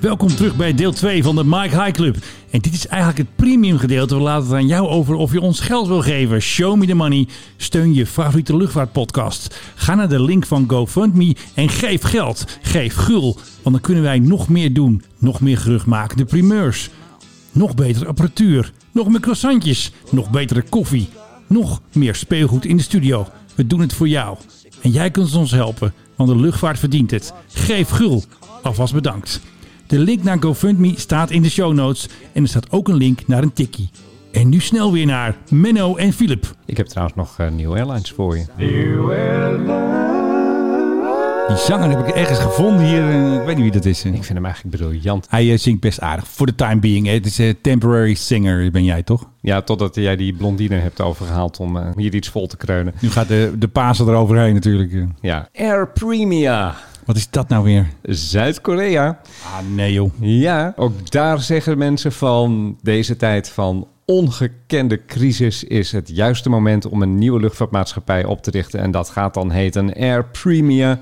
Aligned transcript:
Welkom 0.00 0.28
terug 0.28 0.56
bij 0.56 0.74
deel 0.74 0.92
2 0.92 1.22
van 1.22 1.36
de 1.36 1.44
Mike 1.44 1.82
High 1.82 1.90
Club. 1.90 2.16
En 2.50 2.60
dit 2.60 2.72
is 2.72 2.86
eigenlijk 2.86 3.18
het 3.18 3.36
premium 3.36 3.78
gedeelte. 3.78 4.14
We 4.14 4.20
laten 4.20 4.46
het 4.46 4.56
aan 4.56 4.66
jou 4.66 4.88
over 4.88 5.14
of 5.14 5.32
je 5.32 5.40
ons 5.40 5.60
geld 5.60 5.86
wil 5.86 6.02
geven. 6.02 6.40
Show 6.40 6.76
me 6.76 6.86
the 6.86 6.94
money. 6.94 7.28
Steun 7.56 7.94
je 7.94 8.06
favoriete 8.06 8.56
luchtvaartpodcast. 8.56 9.60
Ga 9.74 9.94
naar 9.94 10.08
de 10.08 10.22
link 10.22 10.46
van 10.46 10.64
GoFundMe 10.68 11.36
en 11.54 11.68
geef 11.68 12.02
geld. 12.02 12.44
Geef 12.62 12.94
gul. 12.94 13.38
Want 13.62 13.74
dan 13.74 13.80
kunnen 13.80 14.02
wij 14.02 14.18
nog 14.18 14.48
meer 14.48 14.72
doen. 14.72 15.02
Nog 15.18 15.40
meer 15.40 15.58
geruchtmakende 15.58 16.24
primeurs. 16.24 16.90
Nog 17.52 17.74
betere 17.74 18.06
apparatuur. 18.06 18.72
Nog 18.92 19.08
meer 19.08 19.20
croissantjes. 19.20 19.92
Nog 20.10 20.30
betere 20.30 20.62
koffie. 20.62 21.08
Nog 21.46 21.80
meer 21.92 22.14
speelgoed 22.14 22.64
in 22.64 22.76
de 22.76 22.82
studio. 22.82 23.26
We 23.54 23.66
doen 23.66 23.80
het 23.80 23.92
voor 23.92 24.08
jou. 24.08 24.36
En 24.82 24.90
jij 24.90 25.10
kunt 25.10 25.34
ons 25.34 25.50
helpen, 25.50 25.94
want 26.16 26.28
de 26.28 26.36
luchtvaart 26.36 26.78
verdient 26.78 27.10
het. 27.10 27.32
Geef 27.52 27.88
gul. 27.88 28.24
Alvast 28.62 28.92
bedankt. 28.92 29.40
De 29.90 29.98
link 29.98 30.22
naar 30.22 30.36
GoFundMe 30.42 30.92
staat 30.96 31.30
in 31.30 31.42
de 31.42 31.50
show 31.50 31.72
notes. 31.74 32.08
En 32.32 32.42
er 32.42 32.48
staat 32.48 32.70
ook 32.72 32.88
een 32.88 32.94
link 32.96 33.20
naar 33.26 33.42
een 33.42 33.52
tikkie. 33.52 33.90
En 34.32 34.48
nu 34.48 34.60
snel 34.60 34.92
weer 34.92 35.06
naar 35.06 35.36
Menno 35.48 35.96
en 35.96 36.12
Philip. 36.12 36.54
Ik 36.66 36.76
heb 36.76 36.86
trouwens 36.86 37.16
nog 37.16 37.36
uh, 37.40 37.46
New 37.50 37.72
Airlines 37.74 38.10
voor 38.10 38.36
je. 38.36 38.44
Die 41.48 41.58
zanger 41.58 41.90
heb 41.96 42.06
ik 42.08 42.14
ergens 42.14 42.38
gevonden 42.38 42.86
hier. 42.86 43.08
eh, 43.08 43.34
Ik 43.34 43.40
weet 43.46 43.54
niet 43.54 43.64
wie 43.64 43.72
dat 43.72 43.84
is. 43.84 44.04
Ik 44.04 44.12
vind 44.12 44.28
hem 44.28 44.44
eigenlijk 44.44 44.76
briljant. 44.76 45.26
Hij 45.30 45.52
eh, 45.52 45.58
zingt 45.58 45.80
best 45.80 46.00
aardig. 46.00 46.28
For 46.28 46.46
the 46.46 46.54
time 46.54 46.80
being. 46.80 47.06
hè. 47.06 47.12
Het 47.12 47.26
is 47.26 47.38
een 47.38 47.56
temporary 47.62 48.14
singer, 48.14 48.70
ben 48.70 48.84
jij 48.84 49.02
toch? 49.02 49.28
Ja, 49.40 49.62
totdat 49.62 49.94
jij 49.94 50.16
die 50.16 50.34
blondine 50.34 50.74
hebt 50.74 51.00
overgehaald 51.00 51.58
om 51.60 51.76
eh, 51.76 51.86
hier 51.96 52.14
iets 52.14 52.28
vol 52.28 52.46
te 52.46 52.56
kreunen. 52.56 52.94
Nu 53.00 53.10
gaat 53.10 53.28
de, 53.28 53.52
de 53.58 53.68
Pasen 53.68 54.08
eroverheen 54.08 54.54
natuurlijk. 54.54 54.92
eh. 54.92 55.02
Ja. 55.20 55.48
Air 55.54 55.88
Premia. 55.88 56.74
Wat 57.04 57.16
is 57.16 57.30
dat 57.30 57.48
nou 57.48 57.64
weer? 57.64 57.86
Zuid-Korea. 58.02 59.20
Ah, 59.44 59.74
nee 59.74 59.92
joh. 59.92 60.10
Ja, 60.20 60.72
ook 60.76 61.10
daar 61.10 61.40
zeggen 61.40 61.78
mensen 61.78 62.12
van 62.12 62.76
deze 62.82 63.16
tijd 63.16 63.48
van 63.50 63.86
ongekende 64.04 65.04
crisis 65.06 65.64
is 65.64 65.92
het 65.92 66.08
juiste 66.08 66.48
moment 66.48 66.86
om 66.86 67.02
een 67.02 67.18
nieuwe 67.18 67.40
luchtvaartmaatschappij 67.40 68.24
op 68.24 68.42
te 68.42 68.50
richten. 68.50 68.80
En 68.80 68.90
dat 68.90 69.08
gaat 69.10 69.34
dan 69.34 69.50
heten 69.50 69.94
Air 69.94 70.24
Premia. 70.24 70.98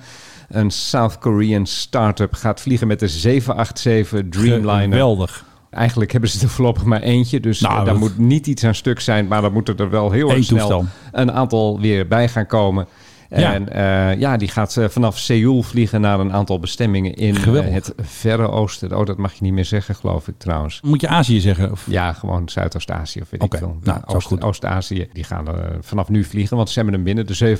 Een 0.48 0.70
South 0.70 1.18
Korean 1.18 1.66
start-up 1.66 2.34
gaat 2.34 2.60
vliegen 2.60 2.86
met 2.86 3.00
de 3.00 3.08
787 3.08 4.22
Dreamliner. 4.28 4.88
Geweldig. 4.88 5.44
Eigenlijk 5.70 6.12
hebben 6.12 6.30
ze 6.30 6.42
er 6.42 6.48
voorlopig 6.48 6.84
maar 6.84 7.02
eentje. 7.02 7.40
Dus 7.40 7.60
Nou, 7.60 7.84
daar 7.84 7.98
moet 7.98 8.18
niet 8.18 8.46
iets 8.46 8.64
aan 8.64 8.74
stuk 8.74 9.00
zijn. 9.00 9.26
Maar 9.26 9.42
dan 9.42 9.52
moeten 9.52 9.76
er 9.76 9.90
wel 9.90 10.10
heel 10.10 10.30
erg 10.30 10.44
snel 10.44 10.68
toestel. 10.68 10.86
een 11.12 11.32
aantal 11.32 11.80
weer 11.80 12.08
bij 12.08 12.28
gaan 12.28 12.46
komen. 12.46 12.86
Ja. 13.30 13.54
En 13.54 13.68
eh, 13.72 14.20
ja, 14.20 14.36
die 14.36 14.48
gaat 14.48 14.76
eh, 14.76 14.88
vanaf 14.88 15.18
Seoul 15.18 15.62
vliegen 15.62 16.00
naar 16.00 16.20
een 16.20 16.32
aantal 16.32 16.58
bestemmingen 16.58 17.14
in 17.14 17.36
eh, 17.36 17.42
Geweldig. 17.42 17.72
het 17.72 17.92
Verre 17.96 18.48
Oosten. 18.50 18.96
Oh, 18.96 19.06
dat 19.06 19.16
mag 19.16 19.32
je 19.32 19.42
niet 19.42 19.52
meer 19.52 19.64
zeggen, 19.64 19.94
geloof 19.94 20.28
ik 20.28 20.34
trouwens. 20.38 20.80
Moet 20.82 21.00
je 21.00 21.08
Azië 21.08 21.40
zeggen? 21.40 21.70
Of? 21.70 21.86
Ja, 21.90 22.12
gewoon 22.12 22.48
Zuidoost-Azië 22.48 23.20
of 23.20 23.30
weet 23.30 23.42
Oké, 23.42 23.56
ik 23.56 23.62
veel. 23.62 23.78
nou, 23.82 24.00
Oost-. 24.04 24.42
Oost-Azië, 24.42 25.08
die 25.12 25.24
gaan 25.24 25.48
er 25.48 25.76
vanaf 25.80 26.08
nu 26.08 26.24
vliegen, 26.24 26.56
want 26.56 26.68
ze 26.68 26.74
hebben 26.74 26.94
hem 26.94 27.04
binnen, 27.04 27.26
de 27.26 27.56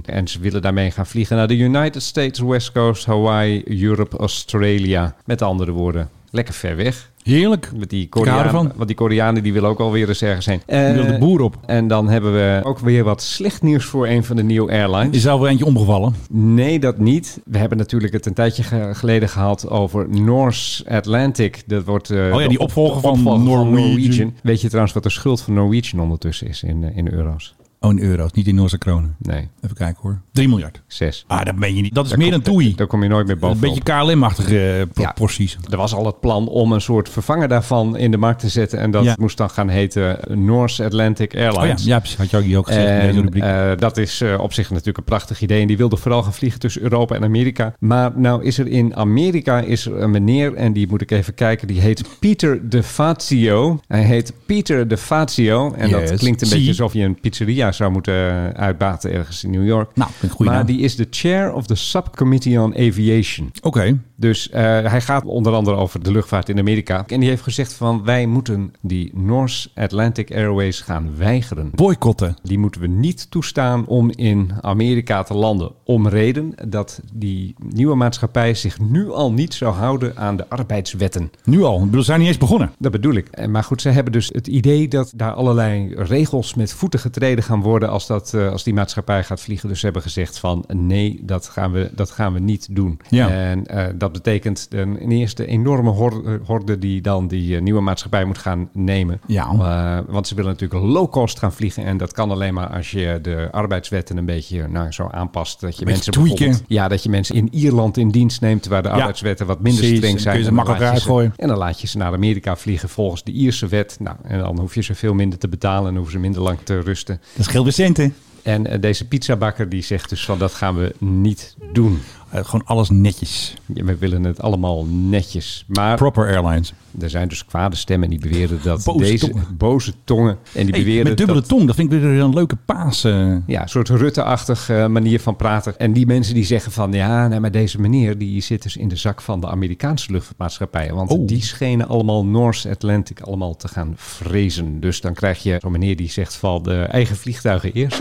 En 0.04 0.28
ze 0.28 0.40
willen 0.40 0.62
daarmee 0.62 0.90
gaan 0.90 1.06
vliegen 1.06 1.36
naar 1.36 1.48
de 1.48 1.56
United 1.56 2.02
States, 2.02 2.38
West 2.40 2.72
Coast, 2.72 3.06
Hawaii, 3.06 3.82
Europe, 3.82 4.16
Australia. 4.16 5.14
Met 5.24 5.42
andere 5.42 5.70
woorden, 5.72 6.08
lekker 6.30 6.54
ver 6.54 6.76
weg. 6.76 7.12
Heerlijk. 7.24 7.70
Met 7.76 7.90
die 7.90 8.08
Koreanen, 8.08 8.72
want 8.76 8.86
die 8.86 8.96
Koreanen 8.96 9.42
die 9.42 9.52
willen 9.52 9.68
ook 9.70 9.78
alweer 9.80 10.08
eens 10.08 10.22
ergens 10.22 10.46
heen. 10.46 10.60
Die 10.66 10.76
wil 10.76 11.06
de 11.06 11.12
Eh, 11.12 11.18
boer 11.18 11.40
op. 11.40 11.56
En 11.66 11.88
dan 11.88 12.08
hebben 12.08 12.32
we 12.32 12.60
ook 12.64 12.78
weer 12.78 13.04
wat 13.04 13.22
slecht 13.22 13.62
nieuws 13.62 13.84
voor 13.84 14.06
een 14.08 14.24
van 14.24 14.36
de 14.36 14.42
New 14.42 14.68
Airlines. 14.70 15.16
Is 15.16 15.24
er 15.24 15.30
alweer 15.30 15.50
eentje 15.50 15.64
omgevallen? 15.64 16.14
Nee, 16.30 16.78
dat 16.78 16.98
niet. 16.98 17.40
We 17.44 17.58
hebben 17.58 17.78
natuurlijk 17.78 18.12
het 18.12 18.26
een 18.26 18.34
tijdje 18.34 18.62
ge- 18.62 18.90
geleden 18.92 19.28
gehad 19.28 19.70
over 19.70 20.08
North 20.08 20.82
Atlantic. 20.88 21.62
Dat 21.66 21.84
wordt 21.84 22.10
eh, 22.10 22.34
Oh 22.34 22.40
ja, 22.40 22.48
die 22.48 22.58
opvolger 22.58 23.00
van 23.00 23.42
Norwegian. 23.42 24.34
Weet 24.42 24.60
je 24.60 24.66
trouwens 24.66 24.94
wat 24.94 25.02
de 25.02 25.10
schuld 25.10 25.40
van 25.40 25.54
Norwegian 25.54 26.02
ondertussen 26.02 26.48
is 26.48 26.62
in, 26.62 26.84
eh, 26.84 26.96
in 26.96 27.12
euro's? 27.12 27.54
Oh, 27.84 27.90
in 27.90 27.98
euro's, 27.98 28.32
niet 28.32 28.46
in 28.46 28.54
Noorse 28.54 28.78
kronen. 28.78 29.16
Nee, 29.18 29.48
Even 29.60 29.76
kijken 29.76 30.02
hoor. 30.02 30.20
3 30.32 30.48
miljard. 30.48 30.82
zes. 30.86 31.24
Ah, 31.26 31.44
dat 31.44 31.56
ben 31.56 31.74
je 31.76 31.82
niet. 31.82 31.94
Dat 31.94 32.04
is 32.04 32.10
Daar 32.10 32.18
meer 32.18 32.30
dan 32.30 32.40
Toei. 32.42 32.74
Daar 32.74 32.86
kom 32.86 33.02
je 33.02 33.08
nooit 33.08 33.24
meer 33.26 33.34
Een 33.34 33.40
bovenop. 33.40 33.60
beetje 33.74 33.82
KLM-achtige 33.82 34.58
eh, 34.58 34.78
Ja. 34.78 34.84
proporties. 34.92 35.58
Er 35.70 35.76
was 35.76 35.94
al 35.94 36.06
het 36.06 36.20
plan 36.20 36.48
om 36.48 36.72
een 36.72 36.80
soort 36.80 37.08
vervanger 37.08 37.48
daarvan 37.48 37.96
in 37.96 38.10
de 38.10 38.16
markt 38.16 38.40
te 38.40 38.48
zetten. 38.48 38.78
En 38.78 38.90
dat 38.90 39.04
Ja. 39.04 39.14
moest 39.18 39.36
dan 39.36 39.50
gaan 39.50 39.68
heten 39.68 40.18
North 40.44 40.80
Atlantic 40.80 41.32
Oh 41.34 41.40
ja, 41.40 41.48
Airlines. 41.48 41.84
ja, 41.84 41.98
precies. 41.98 42.16
had 42.18 42.30
je 42.30 42.36
ook 42.36 42.42
hier 42.42 42.58
ook 42.58 42.66
gezegd 42.66 42.86
in 42.86 43.08
En 43.08 43.12
rubriek. 43.22 43.42
eh, 43.42 43.70
dat 43.76 43.96
is 43.96 44.20
eh, 44.20 44.40
op 44.40 44.52
zich 44.52 44.70
natuurlijk 44.70 44.98
een 44.98 45.04
prachtig 45.04 45.40
idee. 45.40 45.60
En 45.60 45.66
die 45.66 45.76
wilde 45.76 45.96
vooral 45.96 46.22
gaan 46.22 46.34
vliegen 46.34 46.60
tussen 46.60 46.82
Europa 46.82 47.14
en 47.14 47.24
Amerika. 47.24 47.74
Maar 47.78 48.12
nou 48.18 48.44
is 48.44 48.58
er 48.58 48.66
in 48.66 48.96
Amerika 48.96 49.60
is 49.60 49.86
er 49.86 50.00
een 50.02 50.10
meneer, 50.10 50.54
en 50.54 50.72
die 50.72 50.88
moet 50.88 51.00
ik 51.02 51.10
even 51.10 51.34
kijken, 51.34 51.66
die 51.66 51.80
heet 51.80 52.04
Pieter 52.18 52.68
de 52.68 52.82
Fazio. 52.82 53.80
Hij 53.86 54.02
heet 54.02 54.32
Pieter 54.46 54.88
de 54.88 54.96
Fazio. 54.96 55.72
En 55.72 55.88
Yes. 55.88 56.08
dat 56.10 56.18
klinkt 56.18 56.42
een 56.42 56.48
beetje 56.48 56.68
alsof 56.68 56.92
je 56.92 57.02
een 57.02 57.20
pizzeria 57.20 57.72
zou 57.76 57.90
moeten 57.90 58.14
eh, 58.14 58.48
uitbaten 58.62 59.12
ergens 59.12 59.44
in 59.44 59.50
New 59.50 59.66
York. 59.66 59.90
nou, 59.96 60.10
een 60.22 60.28
goede 60.28 60.50
maar 60.50 60.54
naam. 60.64 60.66
die 60.66 60.80
is 60.80 60.96
de 60.96 61.06
chair 61.10 61.52
of 61.52 61.66
the 61.66 61.74
subcommittee 61.74 62.60
on 62.60 62.74
aviation. 62.76 63.50
Oké. 63.62 63.98
Dus 64.16 64.50
eh, 64.50 64.62
hij 64.62 65.00
gaat 65.00 65.24
onder 65.24 65.52
andere 65.52 65.76
over 65.76 66.02
de 66.02 66.10
luchtvaart 66.12 66.48
in 66.48 66.58
Amerika. 66.58 67.04
En 67.06 67.20
die 67.20 67.28
heeft 67.28 67.42
gezegd 67.42 67.72
van 67.72 68.04
wij 68.04 68.26
moeten 68.26 68.72
die 68.80 69.10
North 69.14 69.70
Atlantic 69.74 70.32
Airways 70.34 70.80
gaan 70.80 71.16
weigeren. 71.16 71.70
Boycotten. 71.74 72.36
Die 72.42 72.58
moeten 72.58 72.80
we 72.80 72.86
niet 72.86 73.30
toestaan 73.30 73.86
om 73.86 74.10
in 74.10 74.50
Amerika 74.60 75.22
te 75.22 75.34
landen. 75.34 75.72
Om 75.84 76.08
reden 76.08 76.54
dat 76.68 77.00
die 77.12 77.54
nieuwe 77.74 77.94
maatschappij 77.94 78.54
zich 78.54 78.80
nu 78.80 79.10
al 79.10 79.32
niet 79.32 79.54
zou 79.54 79.74
houden 79.74 80.16
aan 80.16 80.36
de 80.36 80.48
arbeidswetten. 80.48 81.30
Nu 81.44 81.62
al. 81.62 81.78
Ik 81.78 81.84
bedoel, 81.84 82.00
ze 82.00 82.06
zijn 82.06 82.18
niet 82.18 82.28
eens 82.28 82.38
begonnen. 82.38 82.72
Dat 82.78 82.92
bedoel 82.92 83.14
ik. 83.14 83.28
En- 83.28 83.50
Maar 83.50 83.64
goed, 83.64 83.80
ze 83.82 83.88
hebben 83.88 84.12
dus 84.12 84.28
het 84.32 84.46
idee 84.46 84.88
dat 84.88 85.12
daar 85.16 85.32
allerlei 85.32 85.94
regels 85.96 86.54
met 86.54 86.72
voeten 86.72 87.00
getreden 87.00 87.44
gaan 87.44 87.62
worden 87.64 87.88
als, 87.88 88.06
dat, 88.06 88.34
eh, 88.34 88.50
als 88.50 88.62
die 88.64 88.74
maatschappij 88.74 89.24
gaat 89.24 89.40
vliegen. 89.40 89.68
Dus 89.68 89.78
ze 89.78 89.84
hebben 89.84 90.02
gezegd 90.02 90.38
van 90.38 90.64
nee, 90.72 91.20
dat 91.22 91.48
gaan 91.48 91.72
we, 91.72 91.90
dat 91.94 92.10
gaan 92.10 92.32
we 92.32 92.38
niet 92.40 92.66
doen. 92.70 92.98
Ja. 93.08 93.28
En 93.28 93.66
eh, 93.66 93.86
dat 93.94 94.12
betekent 94.12 94.66
een, 94.70 95.02
een 95.02 95.10
eerste 95.10 95.46
enorme 95.46 95.90
horde, 95.90 96.40
horde 96.46 96.78
die 96.78 97.00
dan 97.00 97.28
die 97.28 97.56
eh, 97.56 97.62
nieuwe 97.62 97.80
maatschappij 97.80 98.24
moet 98.24 98.38
gaan 98.38 98.68
nemen. 98.72 99.20
Ja. 99.26 100.02
Want 100.08 100.26
ze 100.28 100.34
willen 100.34 100.50
natuurlijk 100.50 100.82
low 100.84 101.10
cost 101.10 101.38
gaan 101.38 101.52
vliegen. 101.52 101.84
En 101.84 101.96
dat 101.96 102.12
kan 102.12 102.30
alleen 102.30 102.54
maar 102.54 102.66
als 102.68 102.90
je 102.90 103.18
de 103.22 103.48
arbeidswetten 103.50 104.16
een 104.16 104.24
beetje 104.24 104.68
nou, 104.68 104.92
zo 104.92 105.08
aanpast. 105.10 105.60
Dat 105.60 105.78
je 105.78 105.84
mensen 105.84 106.12
bijvoorbeeld- 106.12 106.62
Ja, 106.66 106.88
dat 106.88 107.02
je 107.02 107.08
mensen 107.08 107.34
in 107.34 107.48
Ierland 107.50 107.96
in 107.96 108.08
dienst 108.10 108.40
neemt 108.40 108.66
waar 108.66 108.82
de 108.82 108.88
Ja. 108.88 108.94
arbeidswetten 108.94 109.46
wat 109.46 109.60
minder 109.60 109.80
Precies, 109.80 109.98
streng 109.98 110.20
zijn. 110.20 110.34
kun 110.34 110.44
je 110.44 110.50
ze 110.50 110.58
En 110.60 110.64
dan 110.64 110.66
laat 110.66 110.78
je 110.78 110.84
ze- 110.86 110.92
uitgooien. 110.92 111.32
en 111.36 111.48
dan 111.48 111.58
laat 111.58 111.80
je 111.80 111.86
ze 111.86 111.98
naar 111.98 112.12
Amerika 112.12 112.56
vliegen 112.56 112.88
volgens 112.88 113.22
de 113.24 113.32
Ierse 113.32 113.66
wet. 113.66 113.96
Nou, 114.00 114.16
en 114.22 114.38
dan 114.38 114.58
hoef 114.58 114.74
je 114.74 114.82
ze 114.82 114.94
veel 114.94 115.14
minder 115.14 115.38
te 115.38 115.48
betalen 115.48 115.88
en 115.88 115.94
hoeven 115.94 116.12
ze 116.12 116.18
minder 116.18 116.42
lang 116.42 116.58
te 116.64 116.80
rusten. 116.80 117.20
Dat 117.36 117.46
weer 117.62 117.72
centen. 117.72 118.14
En 118.42 118.66
eh, 118.66 118.80
deze 118.80 119.08
pizzabakker 119.08 119.68
die 119.68 119.82
zegt 119.82 120.08
dus 120.08 120.24
van 120.24 120.38
dat 120.38 120.54
gaan 120.54 120.76
we 120.76 120.94
niet 120.98 121.54
doen. 121.72 122.00
Eh, 122.34 122.44
gewoon 122.44 122.66
alles 122.66 122.90
netjes. 122.90 123.54
Ja, 123.74 123.84
we 123.84 123.96
willen 123.96 124.24
het 124.24 124.40
allemaal 124.42 124.84
netjes. 124.86 125.64
Maar 125.68 125.96
Proper 125.96 126.26
airlines. 126.26 126.72
er 127.00 127.10
zijn 127.10 127.28
dus 127.28 127.44
kwade 127.44 127.76
stemmen 127.76 128.10
die 128.10 128.18
beweren 128.18 128.58
dat 128.62 128.84
Boze 128.84 128.98
deze 128.98 129.28
tongen. 129.28 129.46
boze 129.58 129.92
tongen 130.04 130.38
en 130.52 130.64
die 130.66 130.74
Hey, 130.74 130.84
beweren 130.84 131.08
met 131.08 131.16
dubbele 131.16 131.40
dat, 131.40 131.48
tong, 131.48 131.66
dat 131.66 131.74
vind 131.74 131.92
ik 131.92 132.00
weer 132.00 132.10
een 132.10 132.34
leuke 132.34 132.56
paas. 132.56 133.04
eh. 133.04 133.36
ja, 133.46 133.62
een 133.62 133.68
soort 133.68 133.88
Rutte-achtig 133.88 134.68
eh, 134.68 134.86
manier 134.86 135.20
van 135.20 135.36
praten. 135.36 135.78
En 135.78 135.92
die 135.92 136.06
mensen 136.06 136.34
die 136.34 136.44
zeggen 136.44 136.72
van 136.72 136.92
ja, 136.92 137.28
nee, 137.28 137.40
maar 137.40 137.50
deze 137.50 137.80
meneer 137.80 138.18
die 138.18 138.40
zit 138.40 138.62
dus 138.62 138.76
in 138.76 138.88
de 138.88 138.96
zak 138.96 139.20
van 139.20 139.40
de 139.40 139.46
Amerikaanse 139.48 140.12
luchtvaartmaatschappijen. 140.12 140.94
Want 140.94 141.10
Oh. 141.10 141.26
die 141.26 141.42
schenen 141.42 141.88
allemaal 141.88 142.24
North 142.24 142.66
Atlantic 142.70 143.20
allemaal 143.20 143.56
te 143.56 143.68
gaan 143.68 143.92
vrezen. 143.96 144.80
Dus 144.80 145.00
dan 145.00 145.14
krijg 145.14 145.42
je 145.42 145.58
zo'n 145.60 145.72
meneer 145.72 145.96
die 145.96 146.10
zegt 146.10 146.34
van 146.36 146.62
de 146.62 146.80
eigen 146.82 147.16
vliegtuigen 147.16 147.72
eerst. 147.72 148.00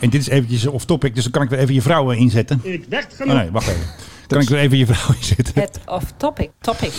En 0.00 0.10
dit 0.10 0.20
is 0.20 0.28
eventjes 0.28 0.66
off 0.66 0.84
topic, 0.84 1.14
dus 1.14 1.22
dan 1.22 1.32
kan 1.32 1.42
ik 1.42 1.48
weer 1.48 1.58
even 1.58 1.74
je 1.74 1.82
vrouw 1.82 2.12
eh, 2.12 2.20
inzetten. 2.20 2.60
Ik 2.62 2.84
werd 2.88 3.12
Oh, 3.12 3.16
genoeg. 3.16 3.34
nee, 3.34 3.50
wacht 3.50 3.68
even. 3.68 3.80
Kan 4.26 4.40
ik 4.40 4.48
weer 4.48 4.58
even 4.58 4.78
je 4.78 4.86
vrouw 4.86 5.14
inzetten? 5.20 5.54
Het 5.60 5.80
off-topic. 5.86 6.50
Topic. 6.60 6.92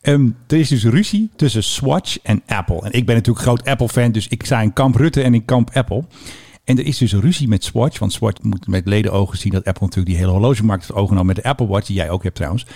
Ehm, 0.00 0.28
er 0.46 0.58
is 0.58 0.68
dus 0.68 0.84
ruzie 0.84 1.30
tussen 1.36 1.62
Swatch 1.62 2.18
en 2.22 2.42
Apple. 2.46 2.80
En 2.82 2.92
ik 2.92 3.06
ben 3.06 3.14
natuurlijk 3.14 3.44
groot 3.44 3.64
Apple-fan, 3.64 4.12
dus 4.12 4.28
ik 4.28 4.44
sta 4.46 4.60
in 4.60 4.72
kamp 4.72 4.94
Rutte 4.94 5.22
en 5.22 5.34
in 5.34 5.44
kamp 5.44 5.70
Apple. 5.72 6.04
En 6.64 6.78
er 6.78 6.86
is 6.86 6.98
dus 6.98 7.12
ruzie 7.12 7.48
met 7.48 7.64
Swatch, 7.64 7.98
want 7.98 8.12
Swatch 8.12 8.42
moet 8.42 8.66
met 8.66 8.86
leden 8.86 9.12
ogen 9.12 9.38
zien 9.38 9.52
dat 9.52 9.64
Apple 9.64 9.82
natuurlijk 9.84 10.06
die 10.08 10.16
hele 10.16 10.30
horlogemarkt 10.30 10.82
heeft 10.82 10.94
overgenomen 10.94 11.34
met 11.34 11.44
de 11.44 11.50
Apple 11.50 11.66
Watch, 11.66 11.86
die 11.86 11.96
jij 11.96 12.10
ook 12.10 12.22
hebt 12.22 12.34
trouwens. 12.34 12.66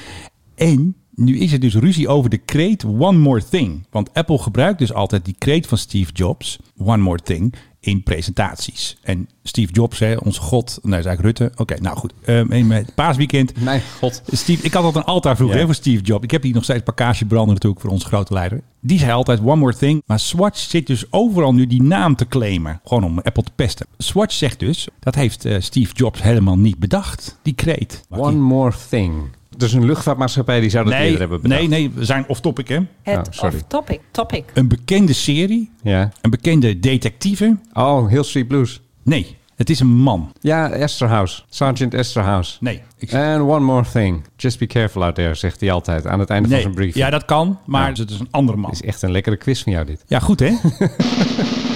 En 0.54 0.96
nu 1.14 1.38
is 1.38 1.52
er 1.52 1.60
dus 1.60 1.74
ruzie 1.74 2.08
over 2.08 2.30
de 2.30 2.38
kreet 2.38 2.84
One 2.84 3.18
More 3.18 3.44
Thing. 3.50 3.86
Want 3.90 4.14
Apple 4.14 4.38
gebruikt 4.38 4.78
dus 4.78 4.92
altijd 4.92 5.24
die 5.24 5.34
kreet 5.38 5.66
van 5.66 5.78
Steve 5.78 6.12
Jobs, 6.12 6.58
One 6.76 7.02
More 7.02 7.18
Thing, 7.22 7.54
in 7.80 8.02
presentaties. 8.02 8.96
En 9.02 9.28
Steve 9.42 9.72
Jobs, 9.72 9.98
hè, 9.98 10.14
onze 10.16 10.40
god, 10.40 10.78
nee, 10.82 10.90
dat 10.90 11.00
is 11.00 11.06
eigenlijk 11.06 11.38
Rutte. 11.38 11.60
Oké, 11.62 11.80
nou 11.80 11.96
goed. 11.96 12.12
Ehm, 12.24 12.52
in 12.52 12.70
het 12.70 12.94
paasweekend 12.94 13.60
Mijn 13.60 13.82
god. 13.98 14.22
Steve, 14.32 14.62
ik 14.64 14.72
had 14.72 14.84
altijd 14.84 15.04
een 15.06 15.12
altaar 15.12 15.36
vroeger 15.36 15.58
Ja. 15.58 15.64
voor 15.64 15.74
Steve 15.74 16.02
Jobs. 16.02 16.24
Ik 16.24 16.30
heb 16.30 16.42
die 16.42 16.54
nog 16.54 16.64
steeds 16.64 16.82
pakage 16.82 17.24
branden 17.24 17.54
natuurlijk 17.54 17.80
voor 17.82 17.90
onze 17.90 18.06
grote 18.06 18.32
leider. 18.32 18.62
Die 18.80 18.98
zei 18.98 19.12
altijd 19.12 19.40
one 19.40 19.56
more 19.56 19.76
thing. 19.76 20.02
Maar 20.06 20.18
Swatch 20.20 20.58
zit 20.58 20.86
dus 20.86 21.04
overal 21.10 21.52
nu 21.54 21.66
die 21.66 21.82
naam 21.82 22.16
te 22.16 22.26
claimen. 22.28 22.80
Gewoon 22.84 23.04
om 23.04 23.18
Apple 23.18 23.42
te 23.42 23.52
pesten. 23.56 23.86
Swatch 23.98 24.32
zegt 24.34 24.58
dus, 24.58 24.88
dat 25.00 25.14
heeft 25.14 25.44
eh, 25.44 25.56
Steve 25.60 25.92
Jobs 25.94 26.22
helemaal 26.22 26.58
niet 26.58 26.78
bedacht. 26.78 27.38
Die 27.42 27.54
kreet. 27.54 28.04
One 28.10 28.36
more 28.36 28.74
thing. 28.88 29.14
Het 29.58 29.66
is 29.66 29.72
een 29.72 29.84
luchtvaartmaatschappij 29.84 30.60
die 30.60 30.70
zou 30.70 30.84
dat 30.84 30.92
Nee, 30.94 31.02
eerder 31.04 31.20
hebben 31.20 31.40
bedacht. 31.40 31.60
nee, 31.60 31.68
nee, 31.68 31.90
we 31.94 32.04
zijn 32.04 32.24
off-topic, 32.28 32.68
hè? 32.68 32.78
Het 33.02 33.16
Oh, 33.16 33.22
sorry. 33.32 33.54
off-topic. 33.54 34.00
Topic. 34.10 34.44
Een 34.54 34.68
bekende 34.68 35.12
serie, 35.12 35.70
Ja. 35.82 36.10
een 36.20 36.30
bekende 36.30 36.78
detectieve. 36.80 37.56
Oh, 37.72 38.08
Hill 38.08 38.22
Street 38.22 38.48
Blues. 38.48 38.80
Nee, 39.02 39.36
het 39.56 39.70
is 39.70 39.80
een 39.80 39.86
man. 39.96 40.32
Ja, 40.40 40.70
Esterhaus. 40.70 41.44
Sergeant 41.48 41.94
Esterhaus. 41.94 42.56
Nee. 42.60 42.82
Ik, 42.98 43.14
And 43.14 43.40
one 43.40 43.60
more 43.64 43.84
thing. 43.92 44.24
Just 44.36 44.58
be 44.58 44.66
careful 44.66 45.02
out 45.04 45.14
there, 45.14 45.34
zegt 45.34 45.60
hij 45.60 45.70
altijd 45.72 46.06
aan 46.06 46.18
het 46.18 46.30
einde 46.30 46.48
van 46.48 46.58
zijn 46.60 46.72
nee. 46.74 46.82
brief. 46.82 46.94
Ja, 46.94 47.10
dat 47.10 47.24
kan, 47.24 47.58
maar 47.66 47.90
Ja. 47.94 48.00
het 48.02 48.10
is 48.10 48.18
een 48.18 48.28
andere 48.30 48.58
man. 48.58 48.70
is 48.70 48.82
echt 48.82 49.02
een 49.02 49.10
lekkere 49.12 49.36
quiz 49.36 49.62
van 49.62 49.72
jou 49.72 49.84
dit. 49.86 50.04
Ja, 50.06 50.18
goed 50.18 50.40
hè? 50.40 50.50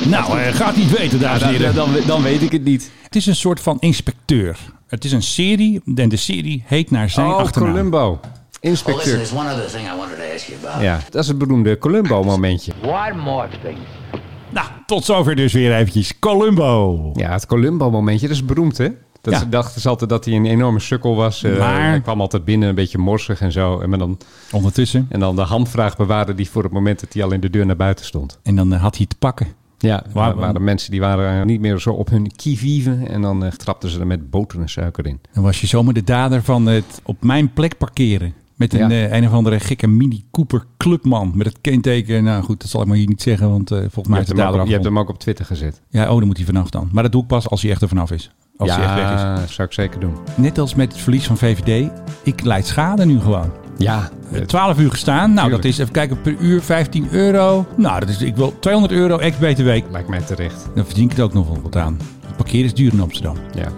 nou, 0.08 0.38
eh, 0.40 0.54
gaat 0.54 0.76
niet 0.76 0.90
weten, 0.98 1.20
dames 1.20 1.42
en 1.42 1.48
heren. 1.48 1.74
dan, 1.74 1.88
dan 2.06 2.22
weet 2.22 2.42
ik 2.42 2.52
het 2.52 2.64
niet. 2.64 2.90
Het 3.02 3.16
is 3.16 3.26
een 3.26 3.36
soort 3.36 3.60
van 3.60 3.76
inspecteur. 3.80 4.58
Het 4.92 5.04
is 5.04 5.12
een 5.12 5.22
serie 5.22 5.80
en 5.94 6.08
de 6.08 6.16
serie 6.16 6.62
heet 6.66 6.90
naar 6.90 7.10
zijn 7.10 7.26
Oh, 7.26 7.36
achternaam. 7.36 7.70
Columbo. 7.72 8.06
Oh, 8.10 8.18
listen, 8.22 8.60
Inspecteur. 8.60 9.14
there's 9.14 9.32
one 9.32 9.52
other 9.52 9.66
thing 9.70 9.86
I 9.86 9.96
wanted 9.96 10.16
to 10.16 10.34
ask 10.34 10.46
you 10.48 10.58
about. 10.66 10.82
Ja, 10.82 11.00
dat 11.10 11.22
is 11.22 11.28
het 11.28 11.38
beroemde 11.38 11.78
Columbo-momentje. 11.78 12.72
One 12.84 13.14
more 13.22 13.48
thing. 13.62 13.76
Nou, 14.50 14.66
tot 14.86 15.04
zover 15.04 15.36
dus 15.36 15.52
weer 15.52 15.74
eventjes. 15.76 16.18
Columbo. 16.18 17.10
Ja, 17.14 17.30
het 17.32 17.46
Columbo-momentje, 17.46 18.26
dat 18.26 18.36
is 18.36 18.44
beroemd, 18.44 18.78
hè? 18.78 18.88
Dat 19.20 19.32
Ja. 19.34 19.38
ze 19.40 19.48
dachten 19.48 19.80
ze 19.80 19.88
altijd 19.88 20.10
dat 20.10 20.24
hij 20.24 20.34
een 20.34 20.46
enorme 20.46 20.80
sukkel 20.80 21.14
was. 21.16 21.42
Eh, 21.42 21.58
Maar- 21.58 21.88
Hij 21.88 22.00
kwam 22.00 22.20
altijd 22.20 22.44
binnen, 22.44 22.68
een 22.68 22.74
beetje 22.74 22.98
morsig 22.98 23.40
en 23.40 23.52
zo. 23.52 23.80
En 23.80 23.90
dan, 23.98 24.18
Ondertussen. 24.50 25.06
en 25.10 25.20
dan 25.20 25.36
de 25.36 25.42
hamvraag 25.42 25.96
bewaarde 25.96 26.34
die 26.34 26.50
voor 26.50 26.62
het 26.62 26.72
moment 26.72 27.00
dat 27.00 27.12
hij 27.12 27.22
al 27.24 27.32
in 27.32 27.40
de 27.40 27.50
deur 27.50 27.66
naar 27.66 27.76
buiten 27.76 28.04
stond. 28.04 28.38
En 28.42 28.56
dan 28.56 28.72
eh, 28.72 28.82
had 28.82 28.96
hij 28.96 29.06
te 29.06 29.16
pakken. 29.18 29.46
Ja, 29.82 30.04
Waar- 30.12 30.34
waren 30.36 30.64
mensen 30.64 30.90
die 30.90 31.00
waren 31.00 31.46
niet 31.46 31.60
meer 31.60 31.78
zo 31.80 31.90
op 31.90 32.10
hun 32.10 32.32
kivive. 32.36 32.98
En 33.06 33.22
dan 33.22 33.44
eh, 33.44 33.50
trapten 33.50 33.90
ze 33.90 34.00
er 34.00 34.06
met 34.06 34.30
boter 34.30 34.60
en 34.60 34.68
suiker 34.68 35.06
in. 35.06 35.20
Dan 35.32 35.42
was 35.42 35.60
je 35.60 35.66
zomaar 35.66 35.94
de 35.94 36.04
dader 36.04 36.42
van 36.42 36.66
het 36.66 37.00
op 37.04 37.24
mijn 37.24 37.52
plek 37.52 37.78
parkeren. 37.78 38.34
Met 38.56 38.74
een, 38.74 38.78
Ja. 38.90 39.08
eh, 39.08 39.16
een 39.16 39.26
of 39.26 39.32
andere 39.32 39.60
gekke 39.60 39.86
Mini 39.86 40.24
Cooper 40.30 40.64
clubman. 40.76 41.32
Met 41.34 41.46
het 41.46 41.58
kenteken. 41.60 42.24
Nou 42.24 42.42
goed, 42.42 42.60
dat 42.60 42.70
zal 42.70 42.80
ik 42.80 42.86
maar 42.86 42.96
hier 42.96 43.08
niet 43.08 43.22
zeggen. 43.22 43.50
Want 43.50 43.70
eh, 43.70 43.78
volgens 43.78 44.08
mij 44.08 44.20
is 44.20 44.30
ook, 44.30 44.36
dader 44.36 44.66
je 44.66 44.72
hebt 44.72 44.84
hem 44.84 44.98
ook 44.98 45.08
op 45.08 45.18
Twitter 45.18 45.44
gezet. 45.44 45.80
Ja, 45.88 46.10
oh, 46.12 46.18
dan 46.18 46.26
moet 46.26 46.36
hij 46.36 46.46
vanaf 46.46 46.70
dan. 46.70 46.88
Maar 46.92 47.02
dat 47.02 47.12
doe 47.12 47.22
ik 47.22 47.28
pas 47.28 47.48
als 47.48 47.62
hij 47.62 47.70
echt 47.70 47.82
er 47.82 47.88
vanaf 47.88 48.10
is. 48.10 48.30
Als 48.62 48.74
hij 48.76 48.84
echt 48.84 48.94
weg 48.94 49.14
is. 49.14 49.20
Ja, 49.20 49.46
zou 49.46 49.68
ik 49.68 49.74
zeker 49.74 50.00
doen. 50.00 50.16
Net 50.34 50.58
als 50.58 50.74
met 50.74 50.92
het 50.92 51.00
verlies 51.02 51.26
van 51.26 51.36
VVD. 51.36 51.90
Ik 52.22 52.44
leid 52.44 52.66
schade 52.66 53.04
nu 53.06 53.20
gewoon. 53.20 53.50
Ja, 53.78 54.08
Eh, 54.32 54.40
12 54.40 54.78
uur 54.78 54.90
gestaan. 54.90 55.28
Nou, 55.32 55.34
Tuurlijk. 55.40 55.62
dat 55.62 55.72
is, 55.72 55.78
even 55.78 55.92
kijken, 55.92 56.20
per 56.20 56.36
uur 56.38 56.62
15 56.62 57.08
euro. 57.10 57.66
Nou, 57.76 58.00
dat 58.00 58.08
is, 58.08 58.22
ik 58.22 58.36
wil 58.36 58.54
200 58.60 58.94
euro 58.94 59.18
ex-BTW. 59.18 59.66
lijkt 59.90 60.08
mij 60.08 60.20
terecht. 60.20 60.68
Dan 60.74 60.84
verdien 60.84 61.04
ik 61.04 61.10
het 61.10 61.20
ook 61.20 61.32
nog 61.34 61.48
wel 61.48 61.60
wat 61.62 61.76
aan. 61.76 61.98
Het 62.26 62.36
parkeren 62.36 62.64
is 62.64 62.74
duur 62.74 62.92
in 62.92 63.00
Amsterdam. 63.00 63.36
Ja. 63.54 63.68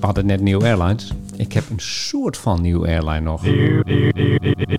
We 0.00 0.06
hadden 0.06 0.26
net 0.26 0.40
New 0.40 0.62
Airlines. 0.64 1.12
Ik 1.38 1.52
heb 1.52 1.70
een 1.70 1.80
soort 1.80 2.36
van 2.36 2.62
New 2.62 2.84
Airline 2.84 3.20
nog. 3.20 3.42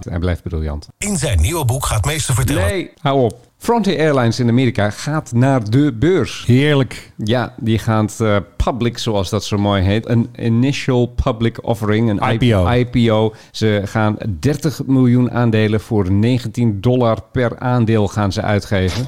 Hij 0.09 0.19
blijft 0.19 0.43
briljant. 0.43 0.87
In 0.97 1.17
zijn 1.17 1.41
nieuwe 1.41 1.65
boek 1.65 1.85
gaat 1.85 2.05
meester 2.05 2.33
vertellen. 2.33 2.63
Nee, 2.63 2.91
hou 3.01 3.23
op. 3.23 3.47
Frontier 3.57 3.99
Airlines 3.99 4.39
in 4.39 4.49
Amerika 4.49 4.89
gaat 4.89 5.31
naar 5.31 5.69
de 5.69 5.93
beurs. 5.93 6.43
Heerlijk. 6.45 7.11
Ja, 7.17 7.53
die 7.57 7.79
gaat 7.79 8.19
eh, 8.19 8.37
public, 8.57 8.97
zoals 8.97 9.29
dat 9.29 9.45
zo 9.45 9.57
mooi 9.57 9.83
heet. 9.83 10.09
Een 10.09 10.29
initial 10.35 11.05
public 11.05 11.65
offering, 11.65 12.09
een 12.09 12.31
IPO. 12.31 12.67
IPO. 12.67 13.33
Ze 13.51 13.81
gaan 13.85 14.17
30 14.39 14.85
miljoen 14.85 15.31
aandelen 15.31 15.81
voor 15.81 16.11
19 16.11 16.81
dollar 16.81 17.21
per 17.31 17.59
aandeel 17.59 18.07
gaan 18.07 18.31
ze 18.31 18.41
uitgeven. 18.41 19.07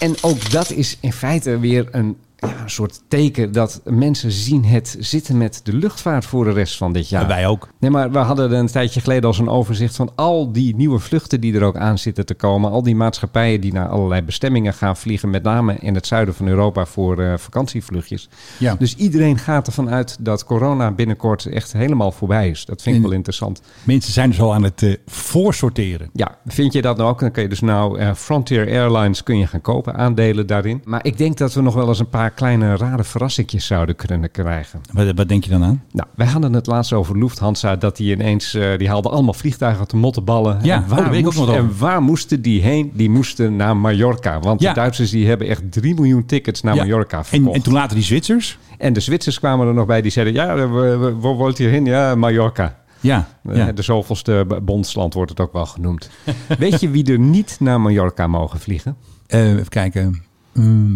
En 0.00 0.14
ook 0.20 0.50
dat 0.50 0.70
is 0.70 0.98
in 1.00 1.12
feite 1.12 1.58
weer 1.58 1.88
een, 1.90 2.16
ja, 2.40 2.62
een 2.62 2.70
soort 2.70 3.00
teken 3.08 3.52
dat 3.52 3.80
mensen 3.84 4.30
zien 4.32 4.64
het 4.64 4.96
zitten 4.98 5.38
met 5.38 5.60
de 5.64 5.72
luchtvaart 5.72 6.24
voor 6.24 6.44
de 6.44 6.52
rest 6.52 6.76
van 6.76 6.92
dit 6.92 7.08
jaar. 7.08 7.22
Ja, 7.22 7.28
wij 7.28 7.46
ook. 7.46 7.68
Nee, 7.78 7.90
maar 7.90 8.10
we 8.10 8.18
hadden 8.18 8.52
een 8.52 8.66
tijdje 8.66 9.00
geleden 9.00 9.24
al 9.24 9.34
zo'n 9.34 9.48
overzicht 9.48 9.96
van 9.96 10.12
al 10.14 10.52
die 10.52 10.76
nieuwe 10.76 10.98
vluchten 10.98 11.40
die 11.40 11.54
er 11.54 11.62
ook 11.62 11.76
aan 11.76 11.98
zitten 11.98 12.26
te 12.26 12.34
komen. 12.34 12.70
Al 12.70 12.82
die 12.82 12.96
maatschappijen 12.96 13.60
die 13.60 13.72
naar 13.72 13.88
allerlei 13.88 14.22
bestemmingen 14.22 14.74
gaan 14.74 14.96
vliegen, 14.96 15.30
met 15.30 15.42
name 15.42 15.76
in 15.80 15.94
het 15.94 16.06
zuiden 16.06 16.34
van 16.34 16.48
Europa 16.48 16.86
voor 16.86 17.18
eh, 17.18 17.36
vakantievluchtjes. 17.36 18.28
Ja. 18.58 18.74
Dus 18.78 18.94
iedereen 18.96 19.38
gaat 19.38 19.66
ervan 19.66 19.90
uit 19.90 20.16
dat 20.20 20.44
corona 20.44 20.90
binnenkort 20.90 21.46
echt 21.46 21.72
helemaal 21.72 22.12
voorbij 22.12 22.48
is. 22.48 22.64
Dat 22.64 22.82
vind 22.82 22.96
ik 22.96 23.02
En- 23.02 23.08
wel 23.08 23.16
interessant. 23.16 23.62
Mensen 23.84 24.12
zijn 24.12 24.30
dus 24.30 24.40
al 24.40 24.54
aan 24.54 24.62
het 24.62 24.82
eh, 24.82 24.94
voorsorteren. 25.06 26.10
Ja, 26.12 26.38
vind 26.46 26.72
je 26.72 26.82
dat 26.82 26.96
nou 26.96 27.10
ook? 27.10 27.20
Dan 27.20 27.30
kun 27.30 27.42
je 27.42 27.48
dus 27.48 27.60
nou 27.60 27.98
eh, 27.98 28.14
Frontier 28.14 28.66
Airlines 28.66 29.22
kun 29.22 29.38
je 29.38 29.46
gaan 29.46 29.60
kopen, 29.60 29.94
aandelen 29.94 30.46
daarin. 30.46 30.82
Maar 30.84 31.04
ik 31.04 31.18
denk 31.18 31.36
dat 31.38 31.54
we 31.54 31.60
nog 31.60 31.74
wel 31.74 31.88
eens 31.88 31.98
een 31.98 32.08
paar 32.08 32.29
kleine 32.34 32.76
rare 32.76 33.04
verrassingjes 33.04 33.66
zouden 33.66 33.96
kunnen 33.96 34.30
krijgen. 34.30 34.80
Wat, 34.92 35.12
wat 35.14 35.28
denk 35.28 35.44
je 35.44 35.50
dan 35.50 35.64
aan? 35.64 35.82
Nou, 35.92 36.08
wij 36.14 36.26
hadden 36.26 36.52
het 36.52 36.66
laatst 36.66 36.92
over 36.92 37.18
Lufthansa, 37.18 37.76
dat 37.76 37.96
die 37.96 38.12
ineens, 38.12 38.54
eh, 38.54 38.78
die 38.78 38.88
haalde 38.88 39.08
allemaal 39.08 39.34
vliegtuigen 39.34 39.80
uit 39.80 39.90
de 39.90 39.96
mottenballen. 39.96 40.58
Ja, 40.62 40.84
en 40.90 40.98
oh, 40.98 41.06
ook 41.06 41.22
moest- 41.22 41.38
nog. 41.38 41.54
En 41.54 41.78
waar 41.78 42.02
moesten 42.02 42.42
die 42.42 42.62
heen? 42.62 42.90
Die 42.94 43.10
moesten 43.10 43.56
naar 43.56 43.76
Mallorca. 43.76 44.40
Want 44.40 44.60
Ja. 44.60 44.68
de 44.68 44.74
Duitsers 44.80 45.10
die 45.10 45.26
hebben 45.28 45.48
echt 45.48 45.72
3 45.72 45.94
miljoen 45.94 46.26
tickets 46.26 46.62
naar 46.62 46.74
Ja. 46.74 46.82
Mallorca 46.82 47.18
En, 47.18 47.24
verkocht. 47.24 47.56
en 47.56 47.62
toen 47.62 47.72
later 47.72 47.96
die 47.96 48.04
Zwitsers. 48.04 48.58
En 48.78 48.92
de 48.92 49.00
Zwitsers 49.00 49.38
kwamen 49.38 49.66
er 49.66 49.74
nog 49.74 49.86
bij, 49.86 50.02
die 50.02 50.10
zeiden, 50.10 50.34
ja, 50.34 50.54
we, 50.54 50.96
we, 50.96 51.14
waar 51.16 51.36
wilt 51.36 51.56
je 51.58 51.66
heen? 51.66 51.84
Ja, 51.84 52.14
Mallorca. 52.14 52.78
Ja, 53.00 53.28
Eh, 53.48 53.56
ja. 53.56 53.72
De 53.72 53.82
zoveelste 53.82 54.46
bondsland 54.62 55.14
wordt 55.14 55.30
het 55.30 55.40
ook 55.40 55.52
wel 55.52 55.66
genoemd. 55.66 56.10
Weet 56.58 56.80
je 56.80 56.90
wie 56.90 57.12
er 57.12 57.18
niet 57.18 57.56
naar 57.60 57.80
Mallorca 57.80 58.26
mogen 58.26 58.60
vliegen? 58.60 58.96
Eh, 59.26 59.50
even 59.50 59.68
kijken. 59.68 60.22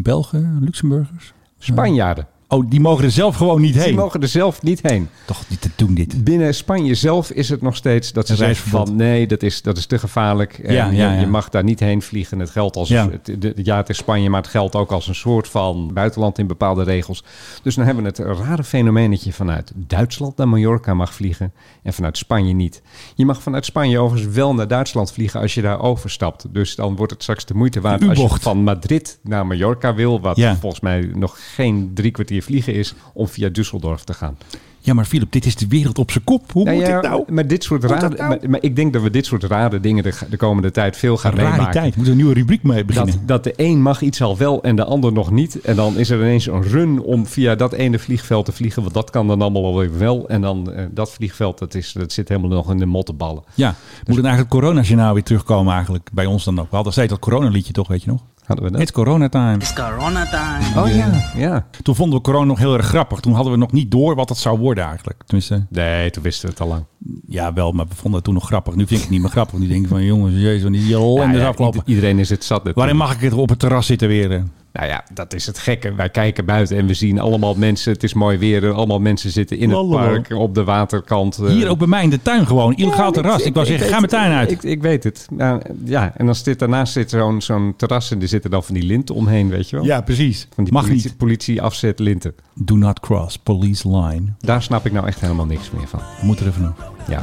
Belgen, 0.03 0.65
Luxemburgers. 0.65 1.35
Spanjaarden. 1.59 2.27
Oh, 2.55 2.65
die 2.71 2.81
mogen 2.81 3.05
er 3.05 3.11
zelf 3.11 3.37
gewoon 3.37 3.61
niet 3.61 3.73
Die 3.73 3.83
heen. 3.83 3.95
mogen 3.95 4.21
er 4.23 4.29
zelf 4.29 4.63
niet 4.63 4.81
heen. 4.83 5.09
Toch 5.25 5.43
niet 5.49 5.61
te 5.61 5.71
doen 5.77 5.95
dit. 5.95 6.25
Binnen 6.25 6.55
Spanje 6.55 6.95
zelf 6.95 7.31
is 7.31 7.49
het 7.49 7.63
nog 7.63 7.77
steeds 7.77 8.13
dat 8.13 8.27
ze 8.27 8.37
zeggen 8.37 8.71
van 8.71 8.97
nee, 8.97 9.27
dat 9.27 9.43
is, 9.43 9.63
dat 9.63 9.77
is 9.77 9.87
te 9.87 9.99
gevaarlijk. 9.99 10.59
En 10.59 10.73
Ja, 10.75 10.91
je, 10.91 10.97
ja, 10.97 11.13
ja. 11.13 11.21
je 11.21 11.27
mag 11.27 11.49
daar 11.49 11.65
niet 11.65 11.81
heen 11.81 12.03
vliegen. 12.03 12.39
Het 12.39 12.51
geldt 12.51 12.77
als 12.77 12.89
Ja. 12.89 13.09
het, 13.11 13.41
de- 13.43 13.53
ja, 13.63 13.77
het 13.77 13.89
is 13.89 13.97
Spanje, 13.97 14.31
maar 14.31 14.41
het 14.41 14.51
geldt 14.51 14.75
ook 14.75 14.91
als 14.93 15.07
een 15.09 15.15
soort 15.15 15.49
van 15.49 15.91
buitenland 15.95 16.39
in 16.39 16.47
bepaalde 16.47 16.83
regels. 16.83 17.25
Dus 17.63 17.75
dan 17.75 17.85
hebben 17.85 18.03
we 18.05 18.09
het 18.09 18.39
rare 18.39 18.65
fenomeen 18.65 19.11
dat 19.11 19.25
je 19.25 19.33
vanuit 19.33 19.73
Duitsland 19.75 20.37
naar 20.37 20.49
Mallorca 20.49 20.95
mag 20.95 21.15
vliegen 21.15 21.53
en 21.83 21.93
vanuit 21.93 22.19
Spanje 22.19 22.53
niet. 22.53 22.83
Je 23.15 23.25
mag 23.25 23.43
vanuit 23.43 23.65
Spanje 23.65 23.99
overigens 23.99 24.35
wel 24.35 24.55
naar 24.55 24.69
Duitsland 24.69 25.13
vliegen 25.13 25.41
als 25.41 25.55
je 25.55 25.63
daar 25.63 25.81
overstapt. 25.81 26.47
Dus 26.55 26.75
dan 26.75 26.97
wordt 26.97 27.13
het 27.13 27.23
straks 27.23 27.45
de 27.45 27.55
moeite 27.55 27.81
waard 27.81 28.09
als 28.09 28.19
je 28.19 28.29
van 28.41 28.59
Madrid 28.63 29.19
naar 29.23 29.47
Mallorca 29.47 29.95
wil, 29.95 30.21
wat 30.21 30.41
volgens 30.61 30.81
mij 30.81 31.11
nog 31.15 31.37
geen 31.55 31.91
drie 31.95 32.11
kwartier 32.11 32.43
vliegen 32.45 32.75
is, 32.75 32.95
om 33.13 33.29
via 33.29 33.49
Düsseldorf 33.49 34.05
te 34.05 34.15
gaan. 34.15 34.37
Ja, 34.85 34.95
maar 34.95 35.05
Philip, 35.05 35.33
dit 35.33 35.47
is 35.47 35.57
de 35.57 35.67
wereld 35.69 35.99
op 35.99 36.11
zijn 36.11 36.25
kop. 36.25 36.53
Hoe 36.53 36.65
Nou 36.65 36.77
moet 36.77 36.87
ja, 36.87 37.01
dit 37.01 37.11
nou? 37.11 37.25
Maar, 37.33 37.47
dit 37.47 37.65
soort 37.65 37.85
rare, 37.85 38.09
nou? 38.09 38.29
maar, 38.29 38.39
maar 38.51 38.63
ik 38.63 38.77
denk 38.77 38.93
dat 38.93 39.03
we 39.03 39.11
dit 39.11 39.27
soort 39.27 39.45
rare 39.45 39.81
dingen 39.81 40.03
de, 40.03 40.13
de 40.31 40.37
komende 40.37 40.71
tijd 40.71 40.97
veel 40.97 41.17
gaan 41.17 41.35
meemaken. 41.35 41.59
Rariteit. 41.59 41.97
Moet 41.97 42.09
een 42.09 42.17
nieuwe 42.17 42.35
rubriek 42.35 42.63
mee 42.63 42.85
beginnen. 42.85 43.15
Dat, 43.15 43.29
dat 43.29 43.45
de 43.45 43.53
een 43.65 43.83
mag 43.83 44.01
iets 44.01 44.23
al 44.23 44.37
wel 44.37 44.63
en 44.63 44.77
de 44.77 44.85
ander 44.85 45.13
nog 45.13 45.31
niet. 45.31 45.61
En 45.61 45.77
dan 45.77 45.99
is 45.99 46.11
er 46.11 46.19
ineens 46.19 46.47
een 46.47 46.63
run 46.63 47.03
om 47.03 47.27
via 47.27 47.55
dat 47.55 47.73
ene 47.73 47.99
vliegveld 47.99 48.45
te 48.45 48.53
vliegen. 48.53 48.83
Want 48.83 48.95
dat 48.95 49.11
kan 49.11 49.27
dan 49.27 49.43
allemaal 49.43 49.65
alweer 49.65 49.99
wel. 49.99 50.29
En 50.29 50.41
dan 50.41 50.73
eh, 50.73 50.85
dat 50.91 51.11
vliegveld, 51.11 51.59
dat, 51.59 51.75
is, 51.75 51.93
dat 51.93 52.13
zit 52.13 52.29
helemaal 52.29 52.51
nog 52.51 52.71
in 52.71 52.79
de 52.79 52.87
mottenballen. 52.87 53.43
Ja, 53.55 53.69
Dus- 53.69 54.07
moet 54.07 54.17
het 54.17 54.25
eigenlijk 54.25 54.55
corona-journaal 54.55 55.15
weer 55.15 55.23
terugkomen 55.23 55.73
eigenlijk 55.75 56.09
bij 56.13 56.27
ons 56.27 56.45
dan 56.45 56.59
ook. 56.59 56.71
We 56.71 56.75
hadden 56.75 56.93
steeds 56.93 57.11
dat 57.11 57.19
coronaliedje 57.19 57.73
toch, 57.73 57.89
weet 57.89 58.03
je 58.03 58.11
nog? 58.11 58.21
Hadden 58.45 58.65
we 58.65 58.71
dat? 58.73 58.81
It's 58.81 58.93
corona 58.93 59.29
time. 59.29 59.55
It's 59.55 59.73
corona 59.73 60.27
time. 60.27 60.81
Oh 60.83 60.95
ja, 60.95 61.31
ja. 61.37 61.67
Toen 61.83 61.95
vonden 61.95 62.19
we 62.19 62.25
corona 62.25 62.45
nog 62.45 62.59
heel 62.59 62.75
erg 62.77 62.87
grappig. 62.87 63.21
Toen 63.21 63.33
hadden 63.33 63.53
we 63.53 63.59
nog 63.59 63.73
niet 63.73 63.91
door 63.91 64.15
wat 64.15 64.29
het 64.29 64.39
zou 64.39 64.59
worden 64.59 64.85
eigenlijk. 64.85 65.23
Tenminste, 65.27 65.67
Nee, 65.71 66.11
toen 66.11 66.23
wisten 66.23 66.47
we 66.47 66.53
het 66.53 66.61
al 66.63 66.69
lang. 66.69 66.85
ja 67.29 67.53
wel, 67.53 67.73
maar 67.73 67.87
we 67.89 67.95
vonden 67.95 68.15
het 68.15 68.25
toen 68.25 68.35
nog 68.35 68.47
grappig. 68.47 68.75
Nu 68.75 68.87
vind 68.87 68.91
ik 68.91 69.01
het 69.01 69.11
niet 69.11 69.21
meer 69.21 69.31
grappig. 69.31 69.59
Nu 69.59 69.67
denk 69.69 69.83
ik 69.83 69.89
van, 69.89 70.05
jongens, 70.05 70.35
jezus, 70.35 70.71
die 70.71 70.95
ellende 70.95 71.23
Ja, 71.23 71.33
is 71.33 71.41
ja, 71.41 71.49
afgelopen. 71.49 71.79
ieder- 71.79 71.95
iedereen 71.95 72.19
is 72.19 72.31
het 72.31 72.45
zat. 72.45 72.71
Waarin 72.75 72.97
mag 72.97 73.15
ik 73.15 73.21
het 73.21 73.33
op 73.33 73.49
het 73.49 73.59
terras 73.59 73.87
zitten 73.87 74.09
weer? 74.09 74.45
Nou 74.79 74.87
ja, 74.89 75.05
dat 75.13 75.35
is 75.35 75.47
het 75.47 75.59
gekke. 75.59 75.95
Wij 75.95 76.09
kijken 76.09 76.45
buiten 76.45 76.77
en 76.77 76.87
we 76.87 76.95
zien 76.95 77.19
allemaal 77.19 77.55
mensen. 77.55 77.93
Het 77.93 78.03
is 78.03 78.15
mooi 78.15 78.39
weer. 78.39 78.65
En 78.65 78.75
allemaal 78.75 78.99
mensen 79.01 79.31
zitten 79.31 79.59
in 79.59 79.71
het 79.71 79.89
park, 79.91 80.31
op 80.31 80.55
de 80.55 80.65
waterkant. 80.65 81.39
eh, 81.39 81.47
Hier 81.51 81.69
ook 81.69 81.79
bij 81.79 81.87
mij 81.87 82.03
in 82.03 82.11
de 82.11 82.23
tuin 82.23 82.47
gewoon. 82.47 82.75
Illegaal 82.75 83.13
terras. 83.13 83.43
Ik, 83.43 83.55
wou 83.55 83.67
zeggen, 83.67 83.87
ga 83.89 83.97
mijn 83.99 84.11
tuin 84.11 84.33
uit. 84.33 84.51
Ik, 84.51 84.63
ik 84.63 84.83
weet 84.83 85.05
het. 85.05 85.27
Nou, 85.31 85.63
ja, 85.85 86.13
en 86.17 86.27
dan 86.27 86.35
zit 86.35 86.59
daarnaast 86.59 86.93
zit 86.93 87.11
zo'n 87.11 87.43
zo'n 87.43 87.75
terras 87.77 88.11
en 88.11 88.23
er 88.23 88.29
zitten 88.29 88.51
dan 88.51 88.65
van 88.65 88.75
die 88.75 88.85
linten 88.85 89.15
omheen, 89.15 89.49
weet 89.49 89.71
je 89.71 89.77
wel? 89.77 89.85
ja, 89.85 90.01
precies. 90.01 90.49
Van 90.55 90.65
die 90.65 90.73
Mag 90.73 90.85
politie, 90.85 91.09
niet. 91.09 91.17
politie 91.19 91.63
afzet 91.63 91.99
linten. 91.99 92.35
Do 92.55 92.77
not 92.77 93.01
cross 93.01 93.39
police 93.39 93.89
line. 93.99 94.23
Daar 94.39 94.63
snap 94.63 94.87
ik 94.87 94.93
nou 94.93 95.07
echt 95.07 95.21
helemaal 95.21 95.47
niks 95.47 95.71
meer 95.71 95.89
van. 95.89 96.01
We 96.21 96.27
moeten 96.27 96.47
er 96.47 96.53
even 96.53 96.63
nog. 96.65 96.93
Ja. 97.09 97.23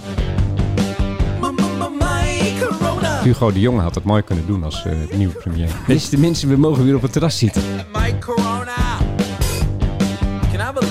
Hugo 3.23 3.51
de 3.51 3.59
Jonge 3.59 3.81
had 3.81 3.95
het 3.95 4.03
mooi 4.03 4.21
kunnen 4.21 4.45
doen 4.45 4.63
als 4.63 4.85
eh, 4.85 4.93
nieuwe 5.17 5.33
premier. 5.33 5.69
Beste 5.87 6.19
mensen, 6.19 6.49
we 6.49 6.55
mogen 6.55 6.85
weer 6.85 6.95
op 6.95 7.01
het 7.01 7.11
terras 7.11 7.37
zitten. 7.37 7.61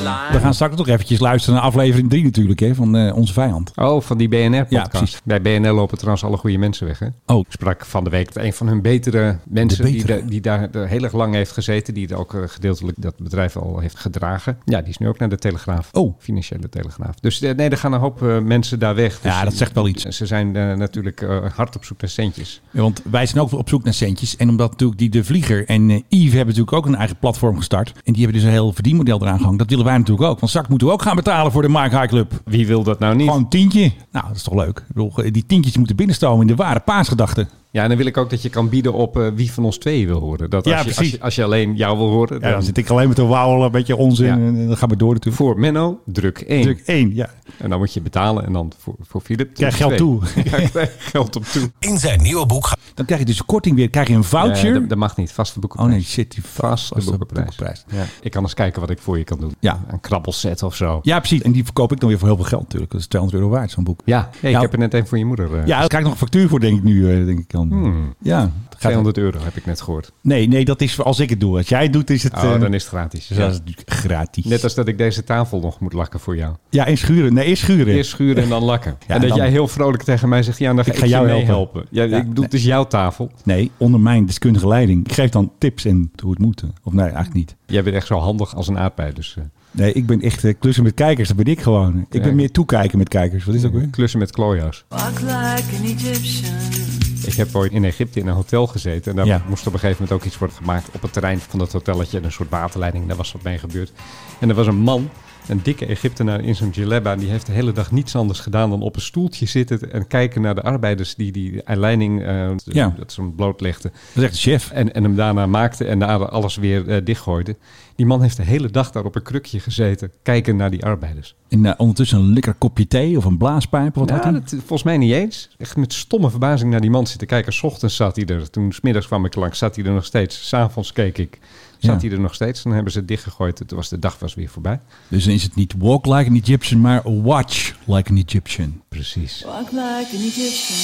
We 0.03 0.39
gaan 0.41 0.55
straks 0.55 0.77
nog 0.77 0.89
eventjes 0.89 1.19
luisteren 1.19 1.55
naar 1.55 1.65
aflevering 1.65 2.11
3 2.11 2.25
natuurlijk, 2.25 2.61
hè, 2.61 2.75
van 2.75 2.97
eh, 2.97 3.17
Onze 3.17 3.33
Vijand. 3.33 3.73
Oh, 3.75 4.01
van 4.01 4.19
die 4.19 4.29
Ja, 4.31 4.49
BNR-podcast. 4.49 4.91
precies. 4.91 5.21
Bij 5.25 5.43
BNR 5.43 5.71
lopen 5.71 5.97
trouwens 5.97 6.25
alle 6.25 6.37
goede 6.37 6.59
mensen 6.59 6.87
weg, 6.87 6.99
hè? 6.99 7.07
Oh. 7.27 7.39
Ik 7.39 7.47
sprak 7.49 7.85
van 7.85 8.05
de 8.05 8.11
week 8.11 8.31
een 8.35 8.53
van 8.53 8.67
hun 8.67 8.83
betere 8.83 9.39
mensen 9.49 9.85
Die, 9.85 10.25
die 10.25 10.41
daar 10.41 10.69
heel 10.73 11.03
erg 11.03 11.13
lang 11.13 11.35
heeft 11.35 11.53
gezeten. 11.53 11.95
Die 11.95 12.17
ook 12.17 12.35
eh, 12.35 12.41
gedeeltelijk 12.47 13.03
dat 13.03 13.17
bedrijf 13.17 13.57
al 13.57 13.79
heeft 13.79 13.99
gedragen. 13.99 14.59
Ja, 14.65 14.81
die 14.81 14.89
is 14.89 14.99
nu 14.99 15.09
ook 15.09 15.19
naar 15.19 15.29
de 15.29 15.39
Telegraaf. 15.39 15.89
Oh. 15.93 16.15
Financiële 16.19 16.69
Telegraaf. 16.69 17.15
Dus 17.15 17.43
eh, 17.43 17.55
nee, 17.55 17.69
er 17.69 17.77
gaan 17.77 17.93
een 17.93 18.01
hoop 18.01 18.21
mensen 18.43 18.79
daar 18.79 18.95
weg. 18.95 19.21
Dus, 19.21 19.33
Ja, 19.33 19.45
dat 19.45 19.55
zegt 19.55 19.73
wel 19.73 19.89
iets. 19.89 20.05
Ze 20.05 20.27
zijn 20.27 20.53
natuurlijk 20.79 21.27
hard 21.55 21.77
op 21.77 21.85
zoek 21.85 22.01
naar 22.01 22.11
centjes. 22.11 22.61
Ja, 22.71 22.81
want 22.81 23.03
wij 23.11 23.27
zijn 23.27 23.43
ook 23.43 23.53
op 23.53 23.69
zoek 23.69 23.85
naar 23.85 23.95
centjes. 23.95 24.37
En 24.37 24.49
omdat 24.49 24.71
natuurlijk 24.71 24.99
die 24.99 25.09
De 25.09 25.25
Vlieger 25.25 25.67
en 25.67 25.89
Yves 26.09 26.33
hebben 26.33 26.47
natuurlijk 26.47 26.73
ook 26.73 26.87
een 26.87 26.95
eigen 26.97 27.17
platform 27.19 27.57
gestart. 27.57 27.93
En 28.05 28.13
die 28.13 28.23
hebben 28.23 28.41
dus 28.41 28.43
een 28.43 28.55
heel 28.55 28.73
verdienmodel 28.73 29.21
eraan 29.23 29.37
gehangen. 29.39 29.59
Dat 29.59 29.71
willen 29.71 29.85
wij 29.85 29.90
natuurlijk 29.99 30.29
ook. 30.29 30.39
Want 30.39 30.51
straks 30.51 30.69
moeten 30.69 30.87
we 30.87 30.93
ook 30.93 31.03
gaan 31.03 31.17
betalen 31.17 31.53
voor 31.53 31.63
de 31.63 31.69
Mike 31.69 31.97
High 31.97 32.07
Club. 32.07 32.33
Wie 32.45 32.67
wil 32.67 32.83
dat 32.83 32.99
nou 32.99 33.15
niet? 33.15 33.27
Gewoon 33.27 33.43
een 33.43 33.49
tientje. 33.49 33.93
Nou, 34.13 34.27
dat 34.27 34.37
is 34.37 34.43
toch 34.43 34.55
leuk. 34.55 34.79
Ik 34.79 34.95
bedoel, 34.95 35.13
die 35.33 35.47
tientjes 35.47 35.77
moeten 35.77 35.97
binnenstromen 35.97 36.41
in 36.41 36.47
de 36.47 36.63
ware 36.63 36.81
paasgedachten. 36.81 37.49
Ja, 37.73 37.83
en 37.83 37.89
dan 37.89 37.97
wil 37.99 38.07
ik 38.07 38.17
ook 38.17 38.31
dat 38.31 38.43
je 38.43 38.49
kan 38.49 38.69
bieden 38.69 38.93
op 38.93 39.19
eh, 39.19 39.27
wie 39.35 39.53
van 39.53 39.65
ons 39.65 39.79
tweeën 39.79 40.07
wil 40.07 40.19
horen. 40.21 40.51
Dat 40.51 40.65
als, 40.67 40.75
Ja, 40.75 40.81
je, 40.81 40.97
als, 40.97 41.11
je, 41.11 41.21
als 41.21 41.35
je 41.35 41.45
alleen 41.45 41.75
jou 41.77 41.99
wil 41.99 42.09
horen, 42.09 42.41
Ja, 42.41 42.51
dan, 42.51 42.63
zit 42.63 42.77
ik 42.79 42.89
alleen 42.89 43.07
met 43.07 43.17
te 43.17 43.27
wauwelen, 43.27 43.65
een 43.67 43.71
beetje 43.73 43.97
onzin. 43.97 44.27
Ja. 44.27 44.33
En 44.35 44.67
dan 44.67 44.77
gaan 44.77 44.89
we 44.89 44.97
door 44.97 45.13
natuurlijk. 45.13 45.37
voor 45.37 45.59
Menno 45.59 46.01
druk 46.07 46.39
1. 46.41 46.63
Druk 46.63 46.81
1, 46.85 47.15
ja. 47.15 47.31
En 47.59 47.71
dan 47.71 47.79
moet 47.79 47.93
je 47.95 48.01
betalen 48.01 48.47
en 48.47 48.53
dan 48.53 48.73
voor, 48.79 48.95
voor 49.01 49.21
Philip 49.21 49.55
Krijg 49.55 49.77
geld 49.77 49.89
twee. 49.97 49.99
toe. 50.03 50.21
Ja, 50.51 50.69
krijg 50.69 50.95
geld 50.99 51.37
op 51.37 51.45
toe. 51.45 51.71
In 51.79 51.99
zijn 51.99 52.23
nieuwe 52.23 52.47
boek 52.47 52.67
gaat 52.67 52.79
Dan 52.95 53.05
krijg 53.07 53.21
je 53.21 53.27
dus 53.27 53.39
een 53.39 53.47
korting 53.47 53.77
weer. 53.77 53.91
Krijg 53.91 54.09
je 54.09 54.15
een 54.15 54.25
voucher. 54.25 54.73
Ja, 54.73 54.79
dat, 54.79 54.89
dat 54.89 54.99
mag 54.99 55.17
niet. 55.17 55.33
Vaste 55.33 55.55
oh 55.55 55.61
boekenprijs. 55.61 55.93
nee, 55.95 56.03
shit. 56.05 56.33
Die 56.35 56.45
Vaste 56.45 56.95
vaste 56.95 57.17
boekenprijs. 57.19 57.85
Ja. 57.93 58.05
Ik 58.23 58.31
kan 58.31 58.43
eens 58.43 58.55
kijken 58.55 58.81
wat 58.81 58.91
ik 58.91 58.99
voor 58.99 59.19
je 59.19 59.25
kan 59.25 59.39
doen. 59.41 59.55
Ja. 59.61 59.85
Een 59.89 60.01
krabbelset 60.01 60.63
of 60.63 60.75
zo. 60.75 60.99
Ja, 61.03 61.19
precies. 61.19 61.43
En 61.43 61.53
die 61.53 61.65
verkoop 61.65 61.93
ik 61.93 62.01
dan 62.01 62.09
weer 62.09 62.19
voor 62.19 62.29
heel 62.29 62.37
veel 62.37 62.47
geld 62.47 62.63
natuurlijk. 62.63 62.91
Dat 62.93 63.01
is 63.01 63.07
200 63.07 63.43
euro 63.43 63.55
waard, 63.55 63.71
zo'n 63.71 63.85
boek. 63.85 64.01
Ja, 64.05 64.31
hey, 64.41 64.51
ik 64.51 64.57
Ja. 64.57 64.63
heb 64.63 64.73
er 64.73 64.79
net 64.79 64.95
een 64.95 65.07
voor 65.07 65.19
je 65.19 65.25
moeder. 65.25 65.55
eh, 65.55 65.67
Ja, 65.67 65.79
daar 65.79 65.89
krijg 65.89 65.93
ik 65.93 66.03
nog 66.03 66.13
een 66.13 66.17
factuur 66.27 66.49
voor, 66.49 66.61
denk 66.61 66.77
ik 66.79 66.83
nu. 66.85 67.11
eh, 67.21 67.27
Denk 67.27 67.39
ik 67.39 67.53
dan. 67.69 67.79
Hmm. 67.79 68.15
Ja. 68.23 68.41
dat 68.41 68.51
Gaat 68.69 68.79
200 68.81 69.19
euro 69.19 69.39
heb 69.43 69.57
ik 69.57 69.67
net 69.67 69.81
gehoord. 69.81 70.13
Nee, 70.23 70.49
nee, 70.49 70.65
dat 70.65 70.81
is 70.81 70.95
voor 70.95 71.05
als 71.05 71.21
ik 71.21 71.31
het 71.31 71.41
doe. 71.41 71.57
Als 71.57 71.69
jij 71.69 71.83
het 71.83 71.93
doet, 71.93 72.11
is 72.11 72.23
het, 72.23 72.33
Oh, 72.37 72.43
eh, 72.55 72.61
dan 72.61 72.75
is 72.75 72.83
het 72.83 72.93
gratis. 72.93 73.27
dus 73.27 73.37
Ja. 73.37 73.43
dat 73.43 73.53
is 73.53 73.59
natuurlijk 73.59 73.91
gratis. 73.91 74.45
Net 74.45 74.65
als 74.65 74.75
dat 74.75 74.89
ik 74.89 74.99
deze 74.99 75.25
tafel 75.25 75.61
nog 75.61 75.81
moet 75.81 75.93
lakken 75.93 76.21
voor 76.21 76.37
jou. 76.37 76.55
Ja, 76.71 76.87
eerst 76.87 77.03
schuren. 77.03 77.35
Nee, 77.35 77.45
eerst 77.47 77.63
schuren. 77.63 77.95
Eerst 77.95 78.11
schuren 78.11 78.43
en 78.43 78.49
dan 78.49 78.63
lakken. 78.63 78.97
Ja, 79.07 79.15
en 79.15 79.21
dat 79.21 79.29
dan- 79.29 79.39
jij 79.39 79.51
heel 79.51 79.69
vrolijk 79.69 80.03
tegen 80.03 80.29
mij 80.29 80.43
zegt, 80.43 80.59
ja, 80.59 80.75
dan 80.75 80.85
ga 80.85 80.91
Ik 80.91 80.97
ik, 80.97 81.03
ga 81.03 81.07
jou 81.07 81.29
helpen. 81.29 81.47
helpen. 81.47 81.85
Ja, 81.91 82.03
Ja, 82.03 82.17
ik 82.17 82.23
bedoel, 82.23 82.35
nee. 82.35 82.45
het 82.45 82.55
is 82.55 82.65
jouw 82.65 82.87
tafel. 82.87 83.31
Nee, 83.45 83.71
onder 83.77 84.01
mijn 84.01 84.27
deskundige 84.27 84.69
leiding. 84.69 85.07
Ik 85.07 85.13
geef 85.13 85.31
dan 85.31 85.53
tips 85.59 85.85
en 85.85 86.11
hoe 86.23 86.31
het 86.31 86.39
moet. 86.41 86.65
Of 86.83 86.93
nee, 86.93 87.05
eigenlijk 87.05 87.35
niet. 87.35 87.57
Jij 87.67 87.83
bent 87.83 87.97
echt 87.97 88.07
zo 88.07 88.19
handig 88.19 88.55
als 88.55 88.69
een 88.69 88.79
aardbei. 88.79 89.13
Dus 89.13 89.35
eh, 89.39 89.45
Nee, 89.73 89.93
ik 89.93 90.07
ben 90.07 90.21
echt 90.21 90.45
eh, 90.45 90.55
klussen 90.59 90.85
met 90.85 90.95
kijkers. 90.95 91.29
Dat 91.29 91.37
ben 91.37 91.47
ik 91.47 91.61
gewoon. 91.61 91.99
Ik 92.11 92.15
Ja. 92.15 92.21
ben 92.21 92.35
meer 92.35 92.51
toekijken 92.51 92.99
met 92.99 93.09
kijkers. 93.09 93.45
Wat 93.45 93.55
is 93.55 93.61
dat 93.63 93.71
ook 93.73 93.77
weer? 93.79 93.89
klussen 93.89 94.19
met 94.19 94.31
klojo's. 94.31 94.85
Walk 94.89 95.21
like 95.21 95.77
an 95.79 95.85
Egyptian. 95.85 97.00
Ik 97.27 97.35
heb 97.35 97.55
ooit 97.55 97.73
in 97.73 97.85
Egypte 97.85 98.21
in 98.21 98.27
een 98.27 98.35
hotel 98.35 98.67
gezeten. 98.67 99.11
En 99.11 99.17
daar 99.17 99.27
Ja. 99.27 99.43
moest 99.49 99.67
op 99.67 99.73
een 99.73 99.79
gegeven 99.79 100.03
moment 100.03 100.21
ook 100.21 100.27
iets 100.27 100.39
worden 100.39 100.57
gemaakt 100.57 100.89
op 100.93 101.03
het 101.03 101.13
terrein 101.13 101.39
van 101.41 101.59
dat 101.59 101.73
hotelletje. 101.73 102.21
Een 102.23 102.33
soort 102.33 102.51
waterleiding, 102.51 103.07
daar 103.07 103.17
was 103.17 103.33
wat 103.33 103.43
mee 103.43 103.59
gebeurd. 103.59 103.93
En 104.39 104.49
er 104.49 104.55
was 104.55 104.67
een 104.67 104.77
man, 104.77 105.11
een 105.51 105.61
dikke 105.63 105.87
Egyptenaar 105.87 106.41
in 106.45 106.57
zo'n 106.57 106.71
djellaba. 106.71 107.17
Die 107.17 107.29
heeft 107.31 107.47
de 107.47 107.53
hele 107.53 107.73
dag 107.73 107.91
niets 107.91 108.17
anders 108.17 108.41
gedaan 108.41 108.71
dan 108.71 108.83
op 108.83 108.97
een 108.97 109.03
stoeltje 109.03 109.47
zitten 109.47 109.93
en 109.93 110.07
kijken 110.07 110.43
naar 110.43 110.55
de 110.55 110.63
arbeiders 110.63 111.15
die 111.15 111.33
die 111.33 111.63
leiding, 111.67 112.23
eh 112.23 112.51
Ja. 112.65 112.95
dat 112.99 113.13
ze 113.13 113.21
hem 113.21 113.35
blootlegden. 113.35 113.91
Dat 114.15 114.23
is 114.23 114.29
echt 114.31 114.39
chef. 114.41 114.71
En, 114.71 114.95
en 114.95 115.03
hem 115.03 115.15
daarna 115.17 115.47
maakte 115.47 115.85
en 115.85 115.99
daarna 115.99 116.25
alles 116.25 116.57
weer 116.57 116.89
eh, 116.89 117.05
dichtgooide. 117.05 117.57
Die 117.97 118.07
man 118.07 118.23
heeft 118.23 118.37
de 118.37 118.43
hele 118.43 118.71
dag 118.71 118.91
daar 118.91 119.05
op 119.05 119.15
een 119.15 119.23
krukje 119.23 119.61
gezeten, 119.61 120.11
kijken 120.23 120.57
naar 120.57 120.71
die 120.71 120.85
arbeiders. 120.85 121.35
En 121.49 121.67
eh, 121.67 121.73
ondertussen 121.77 122.19
een 122.19 122.33
lekker 122.33 122.55
kopje 122.55 122.87
thee 122.87 123.17
of 123.17 123.25
een 123.25 123.39
blaaspijp. 123.39 123.95
Of 123.97 124.01
wat 124.01 124.11
had 124.11 124.23
Nou, 124.23 124.33
hij? 124.33 124.41
dat, 124.43 124.51
volgens 124.59 124.83
mij 124.83 124.99
niet 124.99 125.13
eens. 125.13 125.51
Echt 125.59 125.77
met 125.77 125.93
stomme 125.93 126.31
verbazing 126.31 126.71
naar 126.71 126.81
die 126.81 126.91
man 126.91 127.07
zitten 127.07 127.27
kijken. 127.27 127.53
S 127.53 127.63
ochtends 127.63 127.97
zat 127.97 128.17
hij 128.17 128.25
er. 128.25 128.51
Toen 128.51 128.73
smiddags 128.73 129.07
kwam 129.07 129.25
ik 129.25 129.35
langs, 129.35 129.59
zat 129.59 129.77
hij 129.77 129.85
er 129.85 129.93
nog 129.93 130.05
steeds. 130.05 130.49
S'avonds 130.49 130.93
keek 130.93 131.19
ik, 131.19 131.39
zat 131.85 132.01
Ja. 132.03 132.09
hij 132.09 132.17
er 132.17 132.23
nog 132.23 132.35
steeds. 132.35 132.63
Dan 132.63 132.73
hebben 132.73 132.93
ze 132.93 132.99
het 132.99 133.09
dichtgegooid. 133.09 133.57
Toen 133.67 133.77
was 133.79 133.89
de 133.89 133.99
dag 133.99 134.19
was 134.19 134.35
weer 134.35 134.49
voorbij. 134.49 134.81
Dus 135.09 135.25
dan 135.25 135.35
is 135.35 135.43
het 135.43 135.55
niet 135.55 135.75
walk 135.79 136.07
like 136.07 136.31
an 136.31 136.37
Egyptian, 136.37 136.81
maar 136.81 137.23
watch 137.23 137.75
like 137.85 138.11
an 138.11 138.17
Egyptian. 138.17 138.83
Precies. 138.89 139.43
Walk 139.47 139.71
like 139.71 140.09
an 140.17 140.23
Egyptian. 140.23 140.79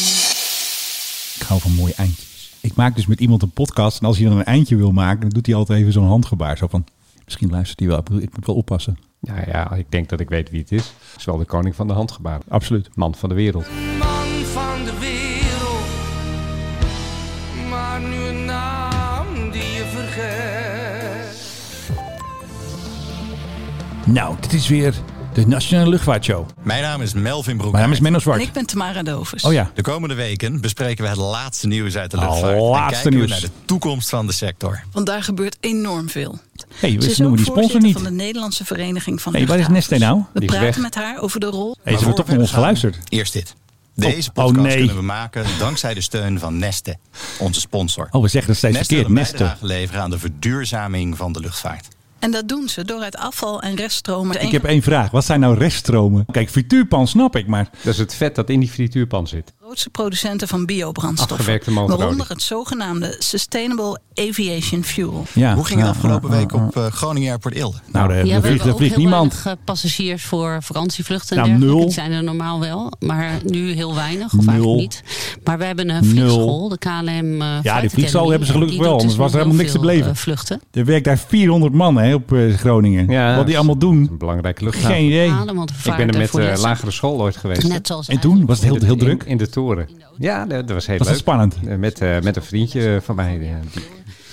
Ik 1.40 1.42
hou 1.46 1.60
van 1.60 1.72
mooie 1.72 1.94
eindjes. 1.94 2.34
Ik 2.60 2.74
maak 2.74 2.94
dus 2.96 3.06
met 3.06 3.20
iemand 3.20 3.42
een 3.42 3.50
podcast. 3.50 4.00
En 4.00 4.06
als 4.06 4.18
hij 4.18 4.28
dan 4.28 4.38
een 4.38 4.44
eindje 4.44 4.76
wil 4.76 4.92
maken, 4.92 5.20
dan 5.20 5.28
doet 5.28 5.46
hij 5.46 5.54
altijd 5.54 5.80
even 5.80 5.92
zo'n 5.92 6.06
handgebaar. 6.06 6.56
Zo 6.56 6.66
van, 6.66 6.84
misschien 7.24 7.50
luistert 7.50 7.78
hij 7.78 7.88
wel. 7.88 7.98
Ik 7.98 8.04
bedoel, 8.04 8.22
Ik 8.22 8.34
moet 8.36 8.46
wel 8.46 8.56
oppassen. 8.56 8.98
Nou 9.20 9.40
ja, 9.46 9.72
ik 9.72 9.86
denk 9.90 10.08
dat 10.08 10.20
ik 10.20 10.28
weet 10.28 10.50
wie 10.50 10.60
het 10.60 10.72
is. 10.72 10.82
Het 11.10 11.18
is 11.18 11.24
wel 11.24 11.36
de 11.36 11.44
koning 11.44 11.74
van 11.74 11.86
de 11.86 11.92
handgebaren. 11.92 12.42
Absoluut. 12.48 12.88
Man 12.96 13.14
van 13.14 13.28
de 13.28 13.34
wereld. 13.34 13.66
man 13.98 14.44
van 14.52 14.84
de 14.84 14.98
wereld, 14.98 15.86
maar 17.68 18.00
nu 18.00 18.14
een 18.16 18.44
naam 18.44 19.50
die 19.50 19.62
je 19.62 19.84
vergeet. 19.94 20.75
Nou, 24.06 24.36
dit 24.40 24.52
is 24.52 24.68
weer 24.68 24.94
de 25.32 25.46
Nationale 25.46 25.88
Luchtvaartshow. 25.90 26.48
Mijn 26.62 26.82
naam 26.82 27.02
is 27.02 27.14
Melvin 27.14 27.56
Broek. 27.56 27.70
Mijn 27.72 27.84
naam 27.84 27.92
is 27.92 28.00
Menno 28.00 28.16
En 28.16 28.22
Zwart. 28.22 28.42
ik 28.42 28.52
ben 28.52 28.66
Tamara 28.66 29.02
Dovers. 29.02 29.44
Oh 29.44 29.52
ja. 29.52 29.70
De 29.75 29.82
komende 29.82 30.14
weken 30.14 30.60
bespreken 30.60 31.02
we 31.04 31.10
het 31.10 31.18
laatste 31.18 31.66
nieuws 31.66 31.96
uit 31.96 32.10
de 32.10 32.16
Oh, 32.16 32.22
luchtvaart. 32.22 32.60
laatste 32.60 32.84
en 32.84 32.90
kijken 33.02 33.10
nieuws. 33.10 33.25
we 33.25 33.30
naar 33.30 33.40
de 33.40 33.64
toekomst 33.64 34.08
van 34.08 34.26
de 34.26 34.32
sector. 34.32 34.82
Want 34.92 35.06
daar 35.06 35.22
gebeurt 35.22 35.56
enorm 35.60 36.08
veel. 36.08 36.38
hey, 36.75 36.98
we 36.98 37.06
is 37.10 37.18
noemen 37.18 37.36
die 37.36 37.46
sponsor 37.46 37.80
niet. 37.80 37.92
van 37.92 38.02
de 38.02 38.10
Nederlandse 38.10 38.64
Vereniging 38.64 39.22
van 39.22 39.32
hey, 39.34 39.46
waar 39.46 39.58
is. 39.58 39.68
Neste 39.68 39.98
nou? 39.98 40.22
We 40.32 40.40
Die 40.40 40.48
praten 40.48 40.66
weg. 40.66 40.78
met 40.78 40.94
haar 40.94 41.20
over 41.20 41.40
de 41.40 41.46
rol. 41.46 41.76
hey, 41.82 41.92
ze 41.92 41.98
hebben 41.98 42.16
toch 42.16 42.26
van 42.26 42.38
ons 42.38 42.50
geluisterd. 42.50 42.98
Eerst 43.08 43.32
dit. 43.32 43.54
Deze 43.94 44.28
Oh, 44.28 44.34
podcast 44.44 44.66
nee. 44.66 44.76
kunnen 44.76 44.96
we 44.96 45.02
maken 45.02 45.44
dankzij 45.58 45.94
de 45.94 46.00
steun 46.00 46.38
van 46.38 46.58
Neste, 46.58 46.96
onze 47.38 47.60
sponsor. 47.60 48.08
Oh, 48.10 48.22
we 48.22 48.28
zeggen 48.28 48.48
dat 48.50 48.56
steeds 48.58 48.76
Neste 48.76 48.94
wil 48.94 49.04
verkeerd. 49.04 49.26
een 49.28 49.32
Neste. 49.32 49.44
bijdrage 49.44 49.66
leveren 49.80 50.02
aan 50.02 50.10
de 50.10 50.18
verduurzaming 50.18 51.16
van 51.16 51.32
de 51.32 51.40
luchtvaart. 51.40 51.88
En 52.26 52.33
dat 52.33 52.49
doen 52.49 52.68
ze 52.68 52.85
door 52.85 53.00
uit 53.00 53.16
afval 53.16 53.61
en 53.62 53.75
reststromen... 53.75 54.42
Ik 54.42 54.52
heb 54.52 54.64
één 54.64 54.83
vraag. 54.83 55.11
Wat 55.11 55.25
zijn 55.25 55.40
nou 55.40 55.59
reststromen? 55.59 56.26
Kijk, 56.30 56.50
frituurpan 56.50 57.09
snap 57.09 57.37
ik, 57.37 57.47
maar... 57.47 57.71
Dat 57.83 57.92
is 57.92 57.99
het 57.99 58.14
vet 58.14 58.35
dat 58.35 58.50
in 58.50 58.61
die 58.61 58.68
frituurpan 58.68 59.26
zit. 59.26 59.47
de 59.47 59.52
grootste 59.61 59.90
producenten 59.90 60.49
van 60.49 60.66
biobrandstoffen. 60.66 61.37
Afgewerkte. 61.37 61.73
Waaronder 61.73 62.28
het 62.28 62.42
zogenaamde 62.42 63.16
Sustainable 63.18 64.00
Aviation 64.18 64.85
Fuel. 64.85 65.25
Ja, 65.32 65.54
Hoe 65.54 65.64
ging 65.64 65.80
het 65.80 65.88
afgelopen 65.88 66.30
week 66.30 66.54
op 66.54 66.76
eh, 66.76 66.87
Groningen 66.87 67.30
Airport 67.30 67.54
Eelde? 67.54 67.76
Nou, 67.92 68.08
daar 68.08 68.26
Ja, 68.26 68.40
we 68.40 68.46
vliegt, 68.46 68.62
daar 68.64 68.73
ook 68.73 68.76
vliegt 68.78 68.94
heel 68.94 69.04
niemand. 69.04 69.32
weinig 69.32 69.58
eh, 69.58 69.64
passagiers 69.64 70.25
voor 70.25 70.58
vakantievluchten. 70.62 71.37
Nou, 71.37 71.50
en 71.50 71.58
nul. 71.58 71.80
Die 71.80 71.90
zijn 71.90 72.12
er 72.12 72.23
normaal 72.25 72.61
wel, 72.61 72.92
maar 72.99 73.30
nu 73.44 73.73
heel 73.73 73.94
weinig, 73.94 74.25
of 74.35 74.44
Nul. 74.44 74.49
eigenlijk 74.49 74.80
niet. 74.80 75.02
Maar 75.44 75.58
we 75.58 75.64
hebben 75.64 75.88
een 75.90 76.04
vliegschool, 76.04 76.68
de 76.68 76.78
KLM 76.78 77.40
uh, 77.42 77.46
Ja, 77.62 77.80
die 77.80 77.90
vliegschool 77.90 78.30
hebben 78.30 78.46
ze 78.46 78.52
gelukkig 78.52 78.78
wel, 78.78 78.92
anders 78.92 79.16
was 79.16 79.30
er 79.32 79.37
helemaal 79.38 79.58
niks 79.58 79.73
te 79.73 79.78
beleven. 79.78 80.16
vluchten. 80.16 80.61
Er 80.73 80.85
werkt 80.85 81.04
daar 81.04 81.18
400 81.18 81.73
man 81.73 81.96
hè, 81.96 82.14
op 82.14 82.32
eh, 82.32 82.54
Groningen. 82.54 83.08
Ja, 83.11 83.37
Wat 83.37 83.46
die 83.46 83.56
allemaal 83.56 83.76
doen, 83.78 84.08
Een 84.11 84.18
belangrijke 84.18 84.64
luchthaven. 84.64 84.90
geen 84.96 85.06
idee. 85.06 85.28
Ik 85.28 85.96
ben 85.96 86.08
er 86.11 86.18
met 86.18 86.32
de 86.32 86.54
lagere 86.61 86.90
school 86.90 87.20
ooit 87.20 87.37
geweest. 87.37 87.68
Net 87.68 87.87
zoals 87.87 88.08
En 88.08 88.18
toen? 88.20 88.46
Was 88.46 88.61
het 88.61 88.68
heel, 88.68 88.78
heel 88.85 88.96
druk? 88.96 89.23
In, 89.23 89.37
de 89.37 89.49
toren. 89.49 89.88
Ja, 90.18 90.46
dat, 90.46 90.70
was 90.70 90.87
heel 90.87 90.99
Was 90.99 91.06
het 91.06 91.16
leuk. 91.16 91.25
spannend? 91.26 91.56
Eh, 91.66 91.76
Met, 91.76 92.00
eh, 92.00 92.20
met 92.20 92.37
een 92.37 92.42
vriendje 92.42 93.00
van 93.04 93.14
mij, 93.16 93.40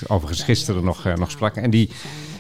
overigens 0.08 0.44
gisteren 0.44 0.84
nog, 0.84 1.06
eh, 1.06 1.16
nog 1.16 1.32
sprak. 1.32 1.56
En 1.56 1.70
die, 1.70 1.90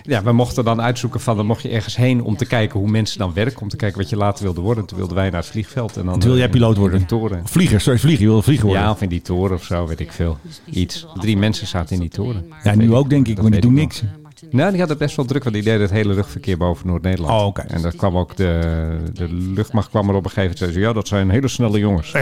ja, 0.02 0.24
we 0.24 0.32
mochten 0.32 0.64
dan 0.64 0.82
uitzoeken 0.82 1.20
van, 1.20 1.36
dan 1.38 1.46
mocht 1.46 1.62
je 1.62 1.70
ergens 1.70 1.96
heen 1.96 2.24
om 2.24 2.38
te 2.38 2.46
kijken 2.46 2.80
hoe 2.80 2.90
mensen 2.90 3.20
dan 3.20 3.34
werken. 3.34 3.62
Om 3.62 3.70
te 3.70 3.76
kijken 3.76 3.98
wat 4.00 4.10
je 4.10 4.18
later 4.18 4.44
wilde 4.44 4.62
worden. 4.62 4.86
Toen 4.86 4.98
wilden 4.98 5.16
wij 5.16 5.30
naar 5.30 5.42
het 5.42 5.50
vliegveld. 5.50 5.98
En 5.98 6.06
dan, 6.06 6.20
Toen 6.20 6.30
wil 6.30 6.38
jij 6.38 6.46
eh, 6.46 6.52
piloot 6.52 6.78
worden? 6.78 7.00
de 7.00 7.06
toren. 7.06 7.42
Vlieger, 7.46 7.82
sorry, 7.82 8.00
vlieger. 8.00 8.24
Je 8.24 8.30
wil 8.30 8.42
vlieger 8.42 8.66
worden. 8.66 8.84
Ja, 8.84 8.92
of 8.92 9.02
in 9.02 9.10
die 9.10 9.22
toren 9.22 9.56
of 9.56 9.64
zo, 9.64 9.88
weet 9.88 10.00
ik 10.00 10.12
veel. 10.12 10.38
Iets. 10.66 11.06
Drie 11.20 11.38
mensen 11.38 11.68
zaten 11.68 11.96
in 11.96 12.02
die 12.02 12.10
toren. 12.10 12.46
Ja, 12.64 12.76
nu 12.76 12.94
ook 12.94 13.10
denk 13.10 13.28
ik, 13.28 13.42
maar 13.42 13.52
die 13.52 13.62
doen 13.62 13.72
ik 13.72 13.78
niks. 13.78 14.04
Nou, 14.50 14.72
die 14.72 14.80
had 14.80 14.90
het 14.90 14.98
best 14.98 15.16
wel 15.16 15.26
druk, 15.26 15.44
want 15.44 15.56
die 15.56 15.64
deden 15.64 15.82
het 15.82 15.92
hele 15.92 16.14
luchtverkeer 16.14 16.58
boven 16.58 16.88
Noord-Nederland. 16.88 17.42
Oh, 17.42 17.46
oké. 17.46 17.62
En 17.62 17.82
daar 17.82 17.96
kwam 17.96 18.18
ook 18.18 18.36
de, 18.36 18.98
de 19.14 19.34
luchtmacht 19.34 19.90
kwam 19.90 20.10
er 20.10 20.16
op 20.16 20.24
een 20.24 20.32
gegeven 20.32 20.42
moment 20.42 20.62
en 20.62 20.68
zei 20.68 20.80
ze, 20.80 20.88
ja, 20.88 20.94
dat 20.94 21.08
zijn 21.08 21.30
hele 21.30 21.48
snelle 21.48 21.80
jongens. 21.80 22.12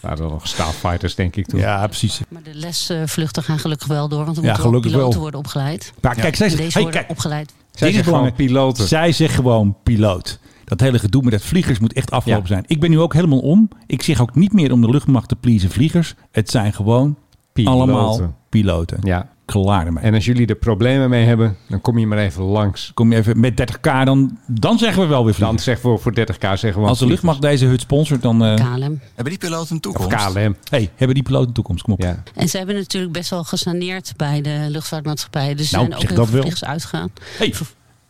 waren 0.00 0.24
er 0.24 0.30
nog 0.30 0.46
starfighters, 0.46 1.14
denk 1.14 1.36
ik 1.36 1.46
toen. 1.46 1.60
Ja, 1.60 1.86
precies. 1.86 2.20
Maar 2.28 2.42
de 2.42 2.54
lesvluchten 2.54 3.42
gaan 3.42 3.58
gelukkig 3.58 3.86
wel 3.88 4.08
door, 4.08 4.24
want 4.24 4.36
er 4.36 4.42
Ja, 4.42 4.48
moeten 4.48 4.64
ook 4.64 4.70
gelukkig 4.70 4.90
piloten 4.92 5.12
wel. 5.12 5.20
worden 5.22 5.40
opgeleid. 5.40 5.92
Maar 6.00 6.14
kijk, 6.14 6.36
zij 6.36 6.48
deze 6.48 6.62
hey, 6.62 6.70
worden 6.82 6.90
kijk, 7.00 7.10
opgeleid. 7.10 7.52
Zij 7.72 7.90
is 7.90 8.00
gewoon 8.00 8.32
piloten. 8.34 8.86
Zij 8.88 9.12
zegt 9.12 9.34
gewoon 9.34 9.76
piloot. 9.82 10.38
Dat 10.64 10.80
hele 10.80 10.98
gedoe 10.98 11.22
met 11.22 11.32
het 11.32 11.42
vliegers 11.44 11.78
moet 11.78 11.92
echt 11.92 12.10
afgelopen 12.10 12.42
Ja. 12.48 12.48
zijn. 12.54 12.64
Ik 12.66 12.80
ben 12.80 12.90
nu 12.90 13.00
ook 13.00 13.12
helemaal 13.14 13.38
om. 13.38 13.68
Ik 13.86 14.02
zeg 14.02 14.20
ook 14.20 14.34
niet 14.34 14.52
meer 14.52 14.72
om 14.72 14.80
de 14.80 14.90
luchtmacht 14.90 15.28
te 15.28 15.36
pleasen 15.36 15.70
vliegers. 15.70 16.14
Het 16.30 16.50
zijn 16.50 16.72
gewoon 16.72 17.16
Piloten. 17.52 17.80
allemaal 17.80 18.34
piloten. 18.48 18.98
Ja. 19.02 19.28
Klaar 19.52 19.86
ermee. 19.86 20.04
En 20.04 20.14
als 20.14 20.24
jullie 20.24 20.46
er 20.46 20.54
problemen 20.54 21.10
mee 21.10 21.24
hebben, 21.26 21.56
dan 21.68 21.80
kom 21.80 21.98
je 21.98 22.06
maar 22.06 22.18
even 22.18 22.42
langs. 22.42 22.90
Kom 22.94 23.10
je 23.12 23.16
even 23.16 23.40
met 23.40 23.60
30k, 23.72 24.04
dan, 24.04 24.38
dan 24.46 24.78
zeggen 24.78 25.02
we 25.02 25.08
wel 25.08 25.24
weer 25.24 25.32
Dan 25.38 25.40
vliegers. 25.58 25.62
zeggen 25.64 25.92
we 25.92 25.98
voor 25.98 26.12
30k 26.12 26.58
zeggen 26.58 26.82
we 26.82 26.88
Als 26.88 26.98
de 26.98 27.06
luchtmacht 27.06 27.40
deze 27.42 27.66
hut 27.66 27.80
sponsort, 27.80 28.22
dan... 28.22 28.44
eh 28.44 28.54
KLM. 28.54 29.00
Hebben 29.14 29.24
die 29.24 29.38
piloten 29.38 29.70
een 29.70 29.76
Of 29.76 29.96
toekomst? 29.96 30.32
KLM. 30.32 30.56
hey, 30.70 30.90
hebben 30.96 31.14
die 31.14 31.24
piloten 31.24 31.48
een 31.48 31.54
toekomst? 31.54 31.82
Kom 31.84 31.92
op. 31.92 32.00
Ja. 32.02 32.22
En 32.34 32.48
ze 32.48 32.56
hebben 32.56 32.74
natuurlijk 32.74 33.12
best 33.12 33.30
wel 33.30 33.44
gesaneerd 33.44 34.12
bij 34.16 34.40
de 34.42 34.66
luchtvaartmaatschappijen. 34.68 35.56
Dus 35.56 35.70
Nou, 35.70 35.84
zijn 35.86 35.96
ook 36.02 36.08
heel 36.08 36.26
veel 36.26 36.40
vliegers 36.40 36.64
uitgegaan. 36.64 37.10
Hey, 37.38 37.54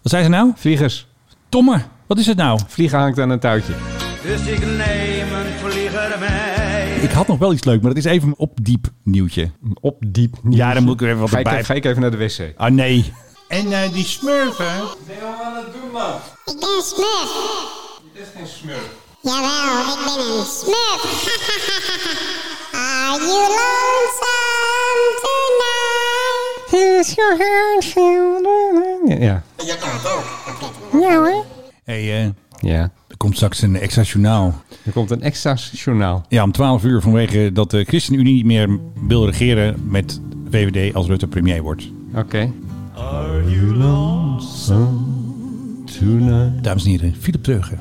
Wat 0.03 0.13
zei 0.13 0.23
ze 0.23 0.29
nou? 0.29 0.53
Vliegers. 0.57 1.07
Tomme, 1.49 1.83
wat 2.07 2.19
is 2.19 2.27
het 2.27 2.37
nou? 2.37 2.61
Vliegen 2.67 2.99
hangt 2.99 3.19
aan 3.21 3.31
een 3.31 3.41
touwtje. 3.41 3.73
Dus 4.23 4.41
ik 4.47 4.61
neem 4.67 5.33
een 5.33 5.53
vlieger 5.59 6.17
mee. 6.19 6.95
Ik 7.01 7.11
had 7.11 7.27
nog 7.27 7.39
wel 7.39 7.53
iets 7.53 7.65
leuks, 7.65 7.81
maar 7.81 7.91
het 7.95 7.99
is 7.99 8.05
even 8.05 8.29
een 8.29 8.39
opdiep 8.39 8.87
nieuwtje. 9.05 9.51
Op 9.81 10.03
diep. 10.07 10.37
Ja, 10.51 10.75
dan 10.75 10.83
moet 10.83 10.95
ik 10.95 11.01
er 11.01 11.07
even 11.07 11.21
wat 11.21 11.31
Ga 11.31 11.39
ik, 11.39 11.65
ga 11.65 11.75
ik 11.75 11.85
even 11.85 12.01
naar 12.01 12.11
de 12.11 12.17
wc. 12.17 12.53
Ah, 12.57 12.71
nee. 12.71 13.13
En 13.49 13.73
eh, 13.73 13.93
die 13.93 14.05
smurfen. 14.05 14.67
Ik 14.67 15.07
ben 16.45 16.69
een 16.77 16.83
smurf. 16.83 17.31
Je 18.03 18.09
bent 18.15 18.27
geen 18.37 18.47
smurf. 18.47 18.91
Jawel, 19.21 19.95
ik 19.95 20.05
ben 20.05 20.39
een 20.39 20.45
smurf. 20.45 21.03
Are 22.73 23.19
you 23.19 23.49
lonesome 23.57 25.05
tonight? 25.25 26.71
Here's 26.71 27.15
your 27.15 27.37
hand. 27.39 27.85
Ja. 29.21 29.43
Ja 31.01 31.15
hoor. 31.17 31.45
hey, 31.85 32.25
eh, 32.25 32.29
Ja. 32.61 32.91
Er 33.19 33.25
komt 33.25 33.37
straks 33.37 33.63
een 33.63 33.77
extra 33.77 34.03
journaal. 34.03 34.63
Er 34.85 34.93
komt 34.93 35.11
een 35.11 35.23
extra 35.23 35.57
journaal. 35.73 36.25
Ja, 36.29 36.43
om 36.43 36.53
12 36.53 36.85
uur 36.85 37.01
vanwege 37.01 37.51
dat 37.53 37.71
de 37.71 37.85
ChristenUnie 37.85 38.35
niet 38.35 38.45
meer 38.45 38.79
wil 39.07 39.27
regeren 39.27 39.89
met 39.89 40.21
VVD 40.51 40.95
als 40.95 41.07
Rutte 41.07 41.27
premier 41.27 41.63
wordt. 41.63 41.91
Oké. 42.15 42.53
Are 42.95 43.51
you 43.51 43.75
lonesome 43.75 44.99
tonight? 45.99 46.65
Dames 46.65 46.85
en 46.85 46.91
heren, 46.91 47.15
Philip 47.21 47.43
Teugen. 47.43 47.81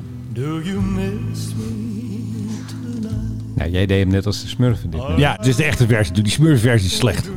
Nou, 3.56 3.70
jij 3.72 3.86
deed 3.86 4.00
hem 4.00 4.10
net 4.10 4.26
als 4.26 4.42
de 4.42 4.48
smurfen 4.48 4.90
dit. 4.90 5.02
Ja, 5.18 5.36
het 5.36 5.48
is 5.48 5.56
de 5.56 5.64
echte 5.64 5.88
versie. 5.88 6.22
Die 6.22 6.32
smurfversie 6.32 6.90
is 6.90 6.98
slecht. 6.98 7.30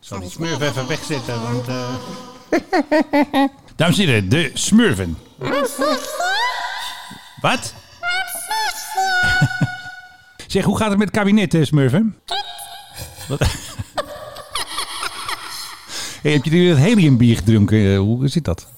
Zal 0.00 0.20
die 0.20 0.30
smurf 0.30 0.60
even 0.60 0.88
wegzetten, 0.88 1.34
want... 1.42 1.64
Dames 3.76 3.98
en 3.98 4.06
heren, 4.06 4.28
de 4.28 4.50
smurfen. 4.54 5.16
Wat? 7.46 7.74
zeg, 10.46 10.64
hoe 10.64 10.76
gaat 10.76 10.88
het 10.88 10.98
met 10.98 11.08
het 11.08 11.16
kabinet, 11.16 11.54
eh, 11.54 11.64
smurfen? 11.64 12.16
Wat? 13.28 13.40
heb 16.22 16.44
je 16.44 16.50
nu 16.50 16.68
het 16.68 16.78
heliumbier 16.78 17.36
gedronken? 17.36 17.92
Eh, 17.92 17.98
hoe 17.98 18.28
zit 18.28 18.44
dat? 18.44 18.68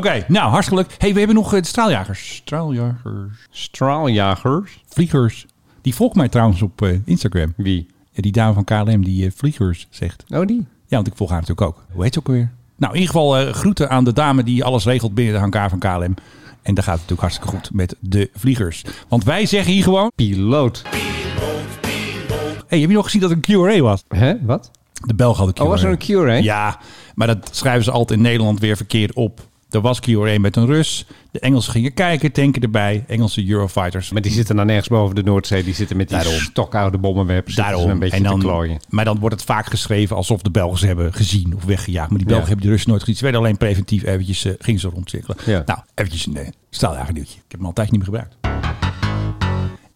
Oké, 0.00 0.24
nou, 0.28 0.50
hartstikke 0.50 0.82
leuk. 0.82 0.94
hey, 0.98 1.12
we 1.12 1.18
hebben 1.18 1.36
nog 1.36 1.54
eh, 1.54 1.60
de 1.60 1.66
straaljagers. 1.66 2.34
Straaljagers. 2.34 3.46
Straaljagers. 3.50 4.82
Vliegers. 4.88 5.46
Die 5.82 5.94
volgt 5.94 6.16
mij 6.16 6.28
trouwens 6.28 6.62
op 6.62 6.82
eh, 6.82 6.98
Instagram. 7.04 7.54
Wie? 7.56 7.86
Ja, 8.12 8.22
die 8.22 8.32
dame 8.32 8.52
van 8.52 8.64
KLM 8.64 9.04
die 9.04 9.26
eh, 9.26 9.32
vliegers 9.36 9.86
zegt. 9.90 10.24
Oh, 10.28 10.46
die. 10.46 10.66
Ja, 10.86 10.96
want 10.96 11.06
ik 11.06 11.16
volg 11.16 11.30
haar 11.30 11.40
natuurlijk 11.40 11.66
ook. 11.66 11.84
Hoe 11.92 12.02
heet 12.02 12.12
ze 12.12 12.18
ook 12.18 12.26
alweer? 12.26 12.50
Nou, 12.76 12.92
in 12.94 13.00
ieder 13.00 13.14
geval 13.14 13.38
eh, 13.38 13.52
groeten 13.52 13.90
aan 13.90 14.04
de 14.04 14.12
dame 14.12 14.42
die 14.42 14.64
alles 14.64 14.84
regelt 14.84 15.14
binnen 15.14 15.34
de 15.34 15.40
hangar 15.40 15.68
van 15.68 15.78
KLM. 15.78 16.14
En 16.62 16.74
daar 16.74 16.84
gaat 16.84 17.00
het 17.00 17.08
natuurlijk 17.08 17.20
hartstikke 17.20 17.48
goed 17.48 17.70
met 17.72 17.96
de 18.00 18.30
vliegers. 18.34 18.84
Want 19.08 19.24
wij 19.24 19.46
zeggen 19.46 19.72
hier 19.72 19.82
gewoon... 19.82 20.12
Piloot. 20.14 20.82
hey, 22.66 22.80
heb 22.80 22.88
je 22.88 22.96
nog 22.96 23.04
gezien 23.04 23.20
dat 23.20 23.30
het 23.30 23.48
een 23.48 23.54
QRA 23.54 23.80
was? 23.80 24.04
Hè? 24.08 24.44
Wat? 24.44 24.70
De 24.92 25.14
Belg 25.14 25.38
had 25.38 25.46
een 25.46 25.54
QRA. 25.54 25.64
Oh, 25.64 25.70
was 25.70 25.82
er 25.82 25.98
een 26.00 26.28
hè? 26.28 26.36
Ja, 26.36 26.78
maar 27.14 27.26
dat 27.26 27.48
schrijven 27.52 27.84
ze 27.84 27.90
altijd 27.90 28.18
in 28.18 28.24
Nederland 28.24 28.60
weer 28.60 28.76
verkeerd 28.76 29.12
op. 29.12 29.48
Er 29.70 29.80
was 29.80 30.00
QRA 30.00 30.38
met 30.38 30.56
een 30.56 30.66
Rus. 30.66 31.06
De 31.30 31.40
Engelsen 31.40 31.72
gingen 31.72 31.94
kijken, 31.94 32.32
tanken 32.32 32.62
erbij. 32.62 33.04
Engelse 33.08 33.48
Eurofighters. 33.48 34.10
Maar 34.10 34.22
die 34.22 34.32
zitten 34.32 34.56
dan 34.56 34.66
nergens 34.66 34.88
boven 34.88 35.14
de 35.14 35.22
Noordzee. 35.22 35.62
Die 35.64 35.74
zitten 35.74 35.96
met 35.96 36.08
die 36.08 36.16
Daarom. 36.16 36.34
stokoude 36.40 36.98
bommenwerpers. 36.98 37.54
Daarom. 37.54 37.90
Een 37.90 37.98
beetje 37.98 38.16
en 38.16 38.22
dan, 38.22 38.40
te 38.40 38.46
klooien. 38.46 38.78
maar 38.88 39.04
dan 39.04 39.18
wordt 39.18 39.34
het 39.34 39.44
vaak 39.44 39.66
geschreven 39.66 40.16
alsof 40.16 40.42
de 40.42 40.50
Belgen 40.50 40.78
ze 40.78 40.86
hebben 40.86 41.12
gezien 41.12 41.56
of 41.56 41.64
weggejaagd. 41.64 42.08
Maar 42.08 42.18
die 42.18 42.26
Belgen 42.26 42.42
Ja. 42.44 42.48
hebben 42.48 42.62
die 42.64 42.70
Russen 42.70 42.90
nooit 42.90 43.00
gezien. 43.02 43.16
Ze 43.16 43.22
werden 43.22 43.40
alleen 43.40 43.56
preventief 43.56 44.02
eventjes, 44.04 44.44
eh, 44.44 44.52
gingen 44.58 44.80
ze 44.80 44.88
rondcirkelen. 44.88 45.36
Ja. 45.46 45.62
Nou, 45.66 45.78
eventjes 45.94 46.26
een 46.26 46.36
uh, 46.36 46.48
straaljager 46.70 47.12
nieuwtje. 47.14 47.36
Ik 47.36 47.42
heb 47.48 47.58
hem 47.58 47.66
altijd 47.66 47.90
niet 47.90 48.08
meer 48.08 48.18
gebruikt. 48.20 48.36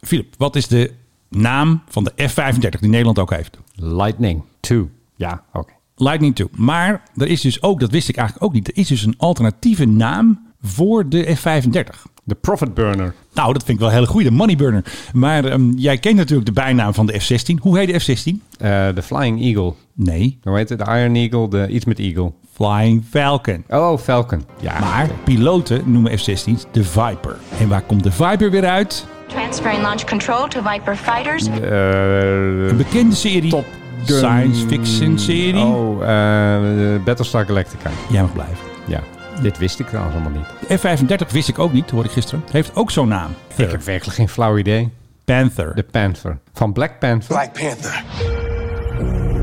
Philip, 0.01 0.35
wat 0.39 0.57
is 0.57 0.67
de 0.69 0.93
naam 1.29 1.83
van 1.89 2.05
de 2.05 2.13
F-35 2.29 2.81
die 2.81 2.89
Nederland 2.91 3.19
ook 3.19 3.31
heeft? 3.31 3.59
Lightning 3.75 4.43
2. 4.61 4.89
Ja, 5.17 5.43
oké. 5.53 5.73
Lightning 5.97 6.35
2. 6.35 6.49
Maar 6.57 7.03
er 7.17 7.27
is 7.27 7.41
dus 7.41 7.63
ook, 7.63 7.81
dat 7.81 7.91
wist 7.91 8.09
ik 8.09 8.17
eigenlijk 8.17 8.47
ook 8.47 8.53
niet, 8.53 8.69
er 8.69 8.77
is 8.77 8.89
dus 8.89 9.05
een 9.05 9.15
alternatieve 9.17 9.85
naam 9.85 10.47
voor 10.63 11.09
de 11.09 11.35
F-35. 11.37 12.03
De 12.27 12.35
Profit 12.35 12.75
Burner. 12.75 13.15
Nou, 13.35 13.53
dat 13.53 13.63
vind 13.65 13.69
ik 13.73 13.79
wel 13.79 13.89
een 13.89 13.95
hele 13.95 14.07
goede, 14.07 14.29
de 14.29 14.35
Money 14.35 14.57
Burner. 14.57 14.85
Maar 15.13 15.45
ehm, 15.45 15.71
jij 15.71 15.99
kent 15.99 16.17
natuurlijk 16.17 16.47
de 16.47 16.53
bijnaam 16.53 16.95
van 16.95 17.07
de 17.07 17.19
F-16. 17.21 17.55
Hoe 17.61 17.79
heet 17.79 17.89
de 17.89 17.99
F-16? 18.01 18.59
Eh, 18.59 18.89
de 18.95 19.03
Flying 19.03 19.41
Eagle. 19.43 19.75
Nee, 19.95 20.39
Hoe 20.43 20.57
heet 20.57 20.69
het? 20.69 20.79
De 20.79 20.85
Iron 20.85 21.15
Eagle. 21.15 21.49
De, 21.49 21.69
iets 21.69 21.85
met 21.85 21.99
Eagle. 21.99 22.33
Flying 22.53 23.05
Falcon. 23.11 23.65
Oh, 23.69 23.99
Falcon. 23.99 24.45
Ja. 24.61 24.79
Maar 24.81 25.11
piloten 25.25 25.83
noemen 25.93 26.19
F-16's 26.19 26.65
de 26.73 26.85
Viper. 26.85 27.37
En 27.59 27.69
waar 27.69 27.83
komt 27.83 28.03
de 28.03 28.13
Viper 28.13 28.51
weer 28.51 28.65
uit? 28.67 29.07
Transferring 29.27 29.83
launch 29.83 30.05
control 30.05 30.49
to 30.49 30.61
Viper 30.63 30.97
fighters. 30.97 31.47
Eh, 31.47 32.69
Een 32.69 32.77
bekende 32.77 33.15
serie. 33.15 33.51
Top. 33.51 33.67
Science 34.07 34.67
fiction 34.67 35.19
serie. 35.19 35.65
Oh, 35.65 36.03
eh, 36.03 37.03
Battlestar 37.05 37.47
Galactica. 37.47 37.91
Jij 38.11 38.23
mag 38.23 38.33
blijven. 38.33 38.57
Ja. 38.87 39.01
Dit 39.43 39.59
wist 39.59 39.81
ik 39.81 39.87
trouwens 39.87 40.15
allemaal 40.15 40.33
niet. 40.39 40.69
De 40.69 40.79
F-35 40.79 41.33
wist 41.33 41.49
ik 41.49 41.59
ook 41.59 41.73
niet, 41.73 41.91
hoorde 41.91 42.09
ik 42.09 42.15
gisteren. 42.15 42.45
Heeft 42.51 42.77
ook 42.77 42.91
zo'n 42.91 43.09
naam. 43.09 43.31
Ik 43.57 43.71
heb 43.71 43.83
werkelijk 43.83 44.17
geen 44.17 44.29
flauw 44.29 44.59
idee. 44.59 44.93
Panther. 45.25 45.75
De 45.75 45.83
Panther. 45.83 46.39
Van 46.53 46.73
Black 46.73 46.99
Panther. 46.99 47.29
Black 47.29 47.53
Panther. 47.53 48.03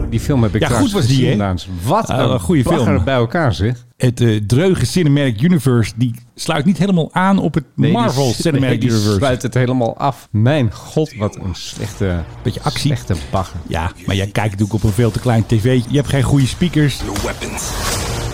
Die 0.09 0.19
film 0.19 0.43
heb 0.43 0.55
ik 0.55 0.61
Ja, 0.61 0.67
goed 0.67 0.91
was 0.91 1.07
die. 1.07 1.37
Wat 1.83 2.09
een, 2.09 2.39
goede 2.39 2.63
film. 2.63 3.03
bij 3.03 3.13
elkaar, 3.13 3.53
zeg. 3.53 3.85
Het 4.01 4.21
eh, 4.21 4.39
dreuge 4.47 4.85
Cinematic 4.85 5.41
Universe, 5.41 5.93
die 5.95 6.15
sluit 6.35 6.65
niet 6.65 6.77
helemaal 6.77 7.09
aan 7.13 7.37
op 7.39 7.53
het 7.53 7.63
Nee, 7.75 7.89
die- 7.91 7.99
Marvel 7.99 8.23
nee, 8.23 8.33
Cinematic 8.33 8.81
die 8.81 8.89
Universe. 8.89 9.17
sluit 9.17 9.41
het 9.41 9.53
helemaal 9.53 9.97
af. 9.97 10.27
Mijn 10.31 10.73
god, 10.73 11.13
wat 11.15 11.35
een 11.35 11.55
slechte, 11.55 12.23
Beetje 12.43 12.61
actie. 12.61 12.79
slechte 12.95 13.15
bagger. 13.31 13.59
Ja, 13.67 13.91
maar 14.05 14.15
jij 14.15 14.25
kijkt 14.27 14.51
natuurlijk 14.51 14.73
op 14.73 14.83
een 14.83 14.91
veel 14.95 15.11
te 15.11 15.19
klein 15.19 15.45
tv. 15.45 15.81
Je 15.89 15.95
hebt 15.95 16.09
geen 16.09 16.23
goede 16.23 16.47
speakers. 16.47 17.01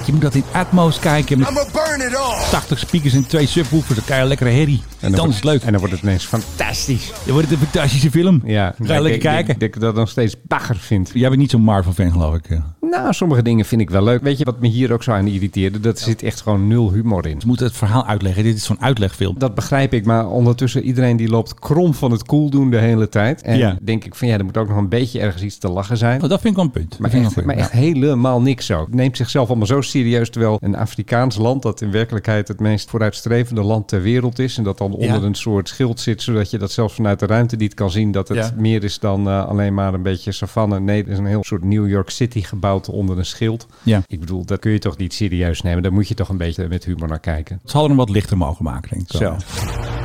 Je 0.07 0.13
moet 0.13 0.21
dat 0.21 0.35
in 0.35 0.43
Atmos 0.51 0.99
kijken 0.99 1.39
met 1.39 1.47
I'ma 1.47 1.63
burn 1.73 2.01
it 2.07 2.15
all. 2.15 2.49
80 2.51 2.79
speakers 2.79 3.13
en 3.13 3.27
twee 3.27 3.47
subwoofers. 3.47 3.95
Dan 3.95 4.05
krijg 4.05 4.21
je 4.21 4.27
lekkere 4.27 4.49
herrie. 4.49 4.81
En 4.99 5.11
dan, 5.11 5.19
wordt, 5.19 5.29
is 5.29 5.35
het 5.35 5.43
leuk. 5.43 5.61
En 5.63 5.71
dan 5.71 5.79
wordt 5.79 5.93
het 5.95 6.03
ineens 6.03 6.25
fantastisch. 6.25 7.11
Dan 7.25 7.33
wordt 7.33 7.49
het 7.49 7.59
een 7.59 7.67
fantastische 7.67 8.11
film. 8.11 8.41
Ja, 8.45 8.75
Ga 8.83 8.93
je 8.93 9.01
lekker 9.01 9.21
kijken. 9.21 9.53
Ik 9.53 9.59
denk 9.59 9.73
dat 9.73 9.81
ik 9.83 9.87
dat 9.87 9.95
nog 9.95 10.09
steeds 10.09 10.35
bagger 10.43 10.75
vind. 10.75 11.11
Jij 11.13 11.29
bent 11.29 11.41
niet 11.41 11.51
zo'n 11.51 11.61
Marvel-fan, 11.61 12.11
geloof 12.11 12.35
ik. 12.35 12.45
Ze 12.47 12.59
Nou, 12.81 13.13
sommige 13.13 13.41
dingen 13.41 13.65
vind 13.65 13.81
ik 13.81 13.89
wel 13.89 14.03
leuk. 14.03 14.21
Weet 14.21 14.37
je 14.37 14.45
wat 14.45 14.59
me 14.59 14.67
hier 14.67 14.93
ook 14.93 15.03
zo 15.03 15.11
aan 15.11 15.27
irriteerde? 15.27 15.79
Dat 15.79 15.97
er 15.99 16.03
zit 16.05 16.23
echt 16.23 16.41
gewoon 16.41 16.67
nul 16.67 16.91
humor 16.91 17.27
in. 17.27 17.41
moeten 17.45 17.65
het 17.65 17.75
verhaal 17.75 18.05
uitleggen. 18.05 18.43
Dit 18.43 18.55
is 18.55 18.63
zo'n 18.63 18.81
uitlegfilm. 18.81 19.39
Dat 19.39 19.55
begrijp 19.55 19.93
ik, 19.93 20.05
maar 20.05 20.27
ondertussen 20.27 20.83
iedereen 20.83 21.17
die 21.17 21.29
loopt 21.29 21.59
krom 21.59 21.93
van 21.93 22.11
het 22.11 22.23
cool 22.25 22.49
doen 22.49 22.69
de 22.69 22.77
hele 22.77 23.09
tijd. 23.09 23.41
En 23.41 23.57
Ja. 23.57 23.77
denk 23.81 24.05
ik 24.05 24.15
van 24.15 24.27
ja, 24.27 24.37
er 24.37 24.45
moet 24.45 24.57
ook 24.57 24.67
nog 24.67 24.77
een 24.77 24.89
beetje 24.89 25.19
ergens 25.19 25.43
iets 25.43 25.57
te 25.57 25.69
lachen 25.69 25.97
zijn. 25.97 26.23
Oh, 26.23 26.29
dat 26.29 26.41
vind 26.41 26.49
ik 26.49 26.55
wel 26.55 26.65
een 26.65 26.71
punt. 26.71 26.99
Maar 26.99 27.11
echt, 27.13 27.33
wel 27.33 27.45
maar 27.45 27.55
echt 27.55 27.71
helemaal 27.71 28.41
niks 28.41 28.65
zo. 28.65 28.79
Het 28.79 28.93
neemt 28.93 29.17
zichzelf 29.17 29.47
allemaal 29.47 29.67
zo 29.67 29.81
serieus. 29.81 29.96
Terwijl 30.03 30.57
een 30.61 30.75
Afrikaans 30.75 31.35
land, 31.37 31.61
dat 31.61 31.81
in 31.81 31.91
werkelijkheid 31.91 32.47
het 32.47 32.59
meest 32.59 32.89
vooruitstrevende 32.89 33.61
land 33.61 33.87
ter 33.87 34.01
wereld 34.01 34.39
is. 34.39 34.57
En 34.57 34.63
dat 34.63 34.77
dan 34.77 34.91
onder 34.93 35.07
Ja. 35.07 35.21
een 35.21 35.35
soort 35.35 35.69
schild 35.69 35.99
zit, 35.99 36.21
zodat 36.21 36.49
je 36.51 36.57
dat 36.57 36.71
zelfs 36.71 36.93
vanuit 36.93 37.19
de 37.19 37.25
ruimte 37.25 37.55
niet 37.55 37.73
kan 37.73 37.91
zien. 37.91 38.11
Dat 38.11 38.27
het 38.27 38.37
Ja. 38.37 38.51
meer 38.57 38.83
is 38.83 38.99
dan 38.99 39.27
eh, 39.27 39.47
alleen 39.47 39.73
maar 39.73 39.93
een 39.93 40.01
beetje 40.03 40.31
savanne. 40.31 40.79
Nee, 40.79 41.03
er 41.03 41.09
is 41.09 41.17
een 41.17 41.25
heel 41.25 41.43
soort 41.43 41.63
New 41.63 41.89
York 41.89 42.09
City 42.09 42.41
gebouwd 42.41 42.89
onder 42.89 43.17
een 43.17 43.25
schild. 43.25 43.67
Ja. 43.83 44.01
Ik 44.07 44.19
bedoel, 44.19 44.45
dat 44.45 44.59
kun 44.59 44.71
je 44.71 44.79
toch 44.79 44.97
niet 44.97 45.13
serieus 45.13 45.61
nemen. 45.61 45.83
Daar 45.83 45.93
moet 45.93 46.07
je 46.07 46.13
toch 46.13 46.29
een 46.29 46.37
beetje 46.37 46.67
met 46.67 46.85
humor 46.85 47.07
naar 47.07 47.19
kijken. 47.19 47.59
Ze 47.65 47.71
hadden 47.71 47.89
hem 47.89 47.99
wat 47.99 48.09
lichter 48.09 48.37
mogen 48.37 48.63
maken, 48.63 48.89
denk 48.89 49.01
ik. 49.11 49.17
Zo. 49.17 49.96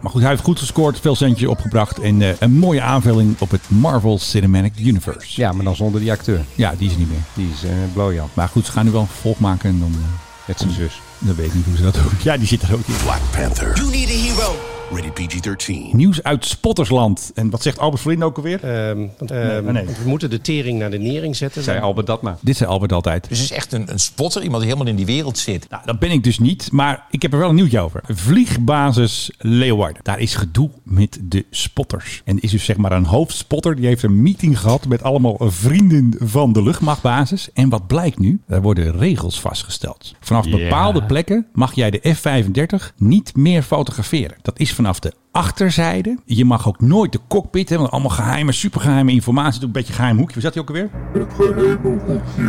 Maar 0.00 0.10
goed, 0.10 0.20
hij 0.20 0.30
heeft 0.30 0.42
goed 0.42 0.58
gescoord, 0.58 1.00
veel 1.00 1.16
centjes 1.16 1.48
opgebracht. 1.48 1.98
En 1.98 2.22
eh, 2.22 2.28
een 2.38 2.52
mooie 2.58 2.80
aanvulling 2.82 3.36
op 3.38 3.50
het 3.50 3.62
Marvel 3.68 4.18
Cinematic 4.18 4.72
Universe. 4.78 5.40
Ja, 5.40 5.52
maar 5.52 5.64
dan 5.64 5.76
zonder 5.76 6.00
die 6.00 6.10
acteur. 6.10 6.44
Ja, 6.54 6.74
die 6.78 6.86
is 6.86 6.92
er 6.92 6.98
niet 6.98 7.08
meer. 7.10 7.22
Die 7.34 7.50
is 7.54 7.64
uh, 7.64 7.70
Blowjan. 7.92 8.28
Maar 8.34 8.48
goed, 8.48 8.66
ze 8.66 8.72
gaan 8.72 8.84
nu 8.84 8.90
wel 8.90 9.00
een 9.00 9.06
vervolg 9.06 9.38
maken 9.38 9.70
en 9.70 9.78
dan, 9.78 9.92
eh, 9.92 10.08
Met 10.46 10.58
zijn 10.58 10.70
zus. 10.70 11.00
dan 11.18 11.34
weet 11.34 11.46
ik 11.46 11.54
niet 11.54 11.64
hoe 11.64 11.76
ze 11.76 11.82
dat 11.82 11.94
doen. 11.94 12.04
Ja, 12.22 12.36
die 12.36 12.46
zit 12.46 12.62
er 12.62 12.72
ook 12.74 12.86
in. 12.86 12.94
Black 13.02 13.20
Panther. 13.30 13.76
You 13.76 13.90
need 13.90 14.08
a. 14.08 14.25
Rated 14.90 15.12
PG-13. 15.14 15.96
Nieuws 15.96 16.22
uit 16.22 16.44
Spottersland. 16.44 17.30
En 17.34 17.50
wat 17.50 17.62
zegt 17.62 17.78
Albert 17.78 18.00
Verlinde 18.00 18.24
ook 18.24 18.36
alweer? 18.36 18.64
Ehm, 18.64 19.06
want, 19.18 19.30
ehm, 19.30 19.64
nee, 19.64 19.72
nee. 19.72 19.84
We 19.84 20.08
moeten 20.08 20.30
de 20.30 20.40
tering 20.40 20.78
naar 20.78 20.90
de 20.90 20.98
nering 20.98 21.36
zetten. 21.36 21.62
Zei 21.62 21.80
Albert 21.80 22.06
dat 22.06 22.22
maar. 22.22 22.36
Dit 22.40 22.56
zei 22.56 22.70
Albert 22.70 22.92
altijd. 22.92 23.28
Dus 23.28 23.38
het 23.38 23.50
is 23.50 23.56
echt 23.56 23.72
een, 23.72 23.90
een 23.90 24.00
spotter, 24.00 24.42
iemand 24.42 24.62
die 24.62 24.72
helemaal 24.72 24.92
in 24.92 24.96
die 24.96 25.14
wereld 25.14 25.38
zit. 25.38 25.66
Nou, 25.70 25.82
dat 25.84 25.98
ben 25.98 26.10
ik 26.10 26.24
dus 26.24 26.38
niet, 26.38 26.72
maar 26.72 27.06
ik 27.10 27.22
heb 27.22 27.32
er 27.32 27.38
wel 27.38 27.48
een 27.48 27.54
nieuwtje 27.54 27.80
over. 27.80 28.00
Vliegbasis 28.08 29.30
Leeuwarden. 29.38 30.02
Daar 30.02 30.20
is 30.20 30.34
gedoe 30.34 30.70
met 30.82 31.18
de 31.22 31.44
spotters. 31.50 32.22
En 32.24 32.40
is 32.40 32.50
dus 32.50 32.64
zeg 32.64 32.76
maar 32.76 32.92
een 32.92 33.06
hoofdspotter. 33.06 33.76
Die 33.76 33.86
heeft 33.86 34.02
een 34.02 34.22
meeting 34.22 34.60
gehad 34.60 34.86
met 34.86 35.02
allemaal 35.02 35.36
vrienden 35.38 36.14
van 36.18 36.52
de 36.52 36.62
luchtmachtbasis. 36.62 37.48
En 37.52 37.68
wat 37.68 37.86
blijkt 37.86 38.18
nu? 38.18 38.40
Er 38.48 38.62
worden 38.62 38.98
regels 38.98 39.40
vastgesteld. 39.40 40.14
Vanaf 40.20 40.50
bepaalde 40.50 41.04
plekken 41.04 41.46
mag 41.52 41.74
jij 41.74 41.90
de 41.90 42.14
F-35 42.14 42.94
niet 42.96 43.36
meer 43.36 43.62
fotograferen. 43.62 44.36
Dat 44.42 44.58
is 44.58 44.74
vanaf 44.76 45.00
de 45.00 45.12
achterzijde. 45.32 46.18
Je 46.24 46.44
mag 46.44 46.68
ook 46.68 46.80
nooit 46.80 47.12
de 47.12 47.20
cockpit 47.28 47.68
hebben. 47.68 47.90
Want 47.90 47.92
allemaal 48.02 48.24
geheime, 48.24 48.52
supergeheime 48.52 49.12
informatie. 49.12 49.58
Doe 49.58 49.68
een 49.68 49.74
beetje 49.74 49.92
geheim 49.92 50.16
hoekje. 50.16 50.32
Hoe 50.32 50.42
zat 50.42 50.54
hij 50.54 50.62
ook 50.62 50.68
alweer? 50.68 50.90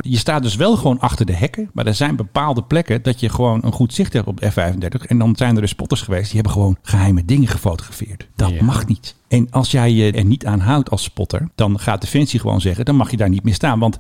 Je 0.02 0.18
staat 0.18 0.44
dus 0.44 0.56
wel 0.56 0.78
gewoon 0.78 1.00
achter 1.00 1.26
de 1.26 1.34
hekken. 1.34 1.70
Maar 1.74 1.86
er 1.86 1.96
zijn 1.96 2.16
bepaalde 2.16 2.64
plekken 2.64 3.04
dat 3.04 3.20
je 3.20 3.30
gewoon 3.30 3.60
een 3.64 3.72
goed 3.72 3.94
zicht 3.94 4.14
hebt 4.14 4.28
op 4.28 4.40
de 4.40 4.52
F-35. 4.52 5.06
En 5.08 5.18
dan 5.18 5.36
zijn 5.36 5.56
er 5.56 5.62
dus 5.62 5.70
spotters 5.70 6.02
geweest. 6.02 6.26
Die 6.26 6.36
hebben 6.36 6.52
gewoon 6.52 6.78
geheime 6.82 7.26
dingen 7.26 7.48
gefotografeerd. 7.48 8.28
Dat 8.36 8.62
mag 8.62 8.88
niet. 8.88 9.16
En 9.28 9.48
als 9.52 9.72
jij 9.72 9.92
je 9.92 10.12
er 10.12 10.26
niet 10.26 10.46
aan 10.46 10.60
houdt 10.60 10.90
als 10.90 11.04
spotter. 11.04 11.50
Dan 11.56 11.80
gaat 11.80 12.02
Defensie 12.02 12.40
gewoon 12.40 12.62
zeggen. 12.62 12.86
Dan 12.86 12.96
mag 12.96 13.12
je 13.12 13.18
daar 13.18 13.30
niet 13.30 13.44
meer 13.44 13.54
staan. 13.54 13.80
Want 13.80 13.98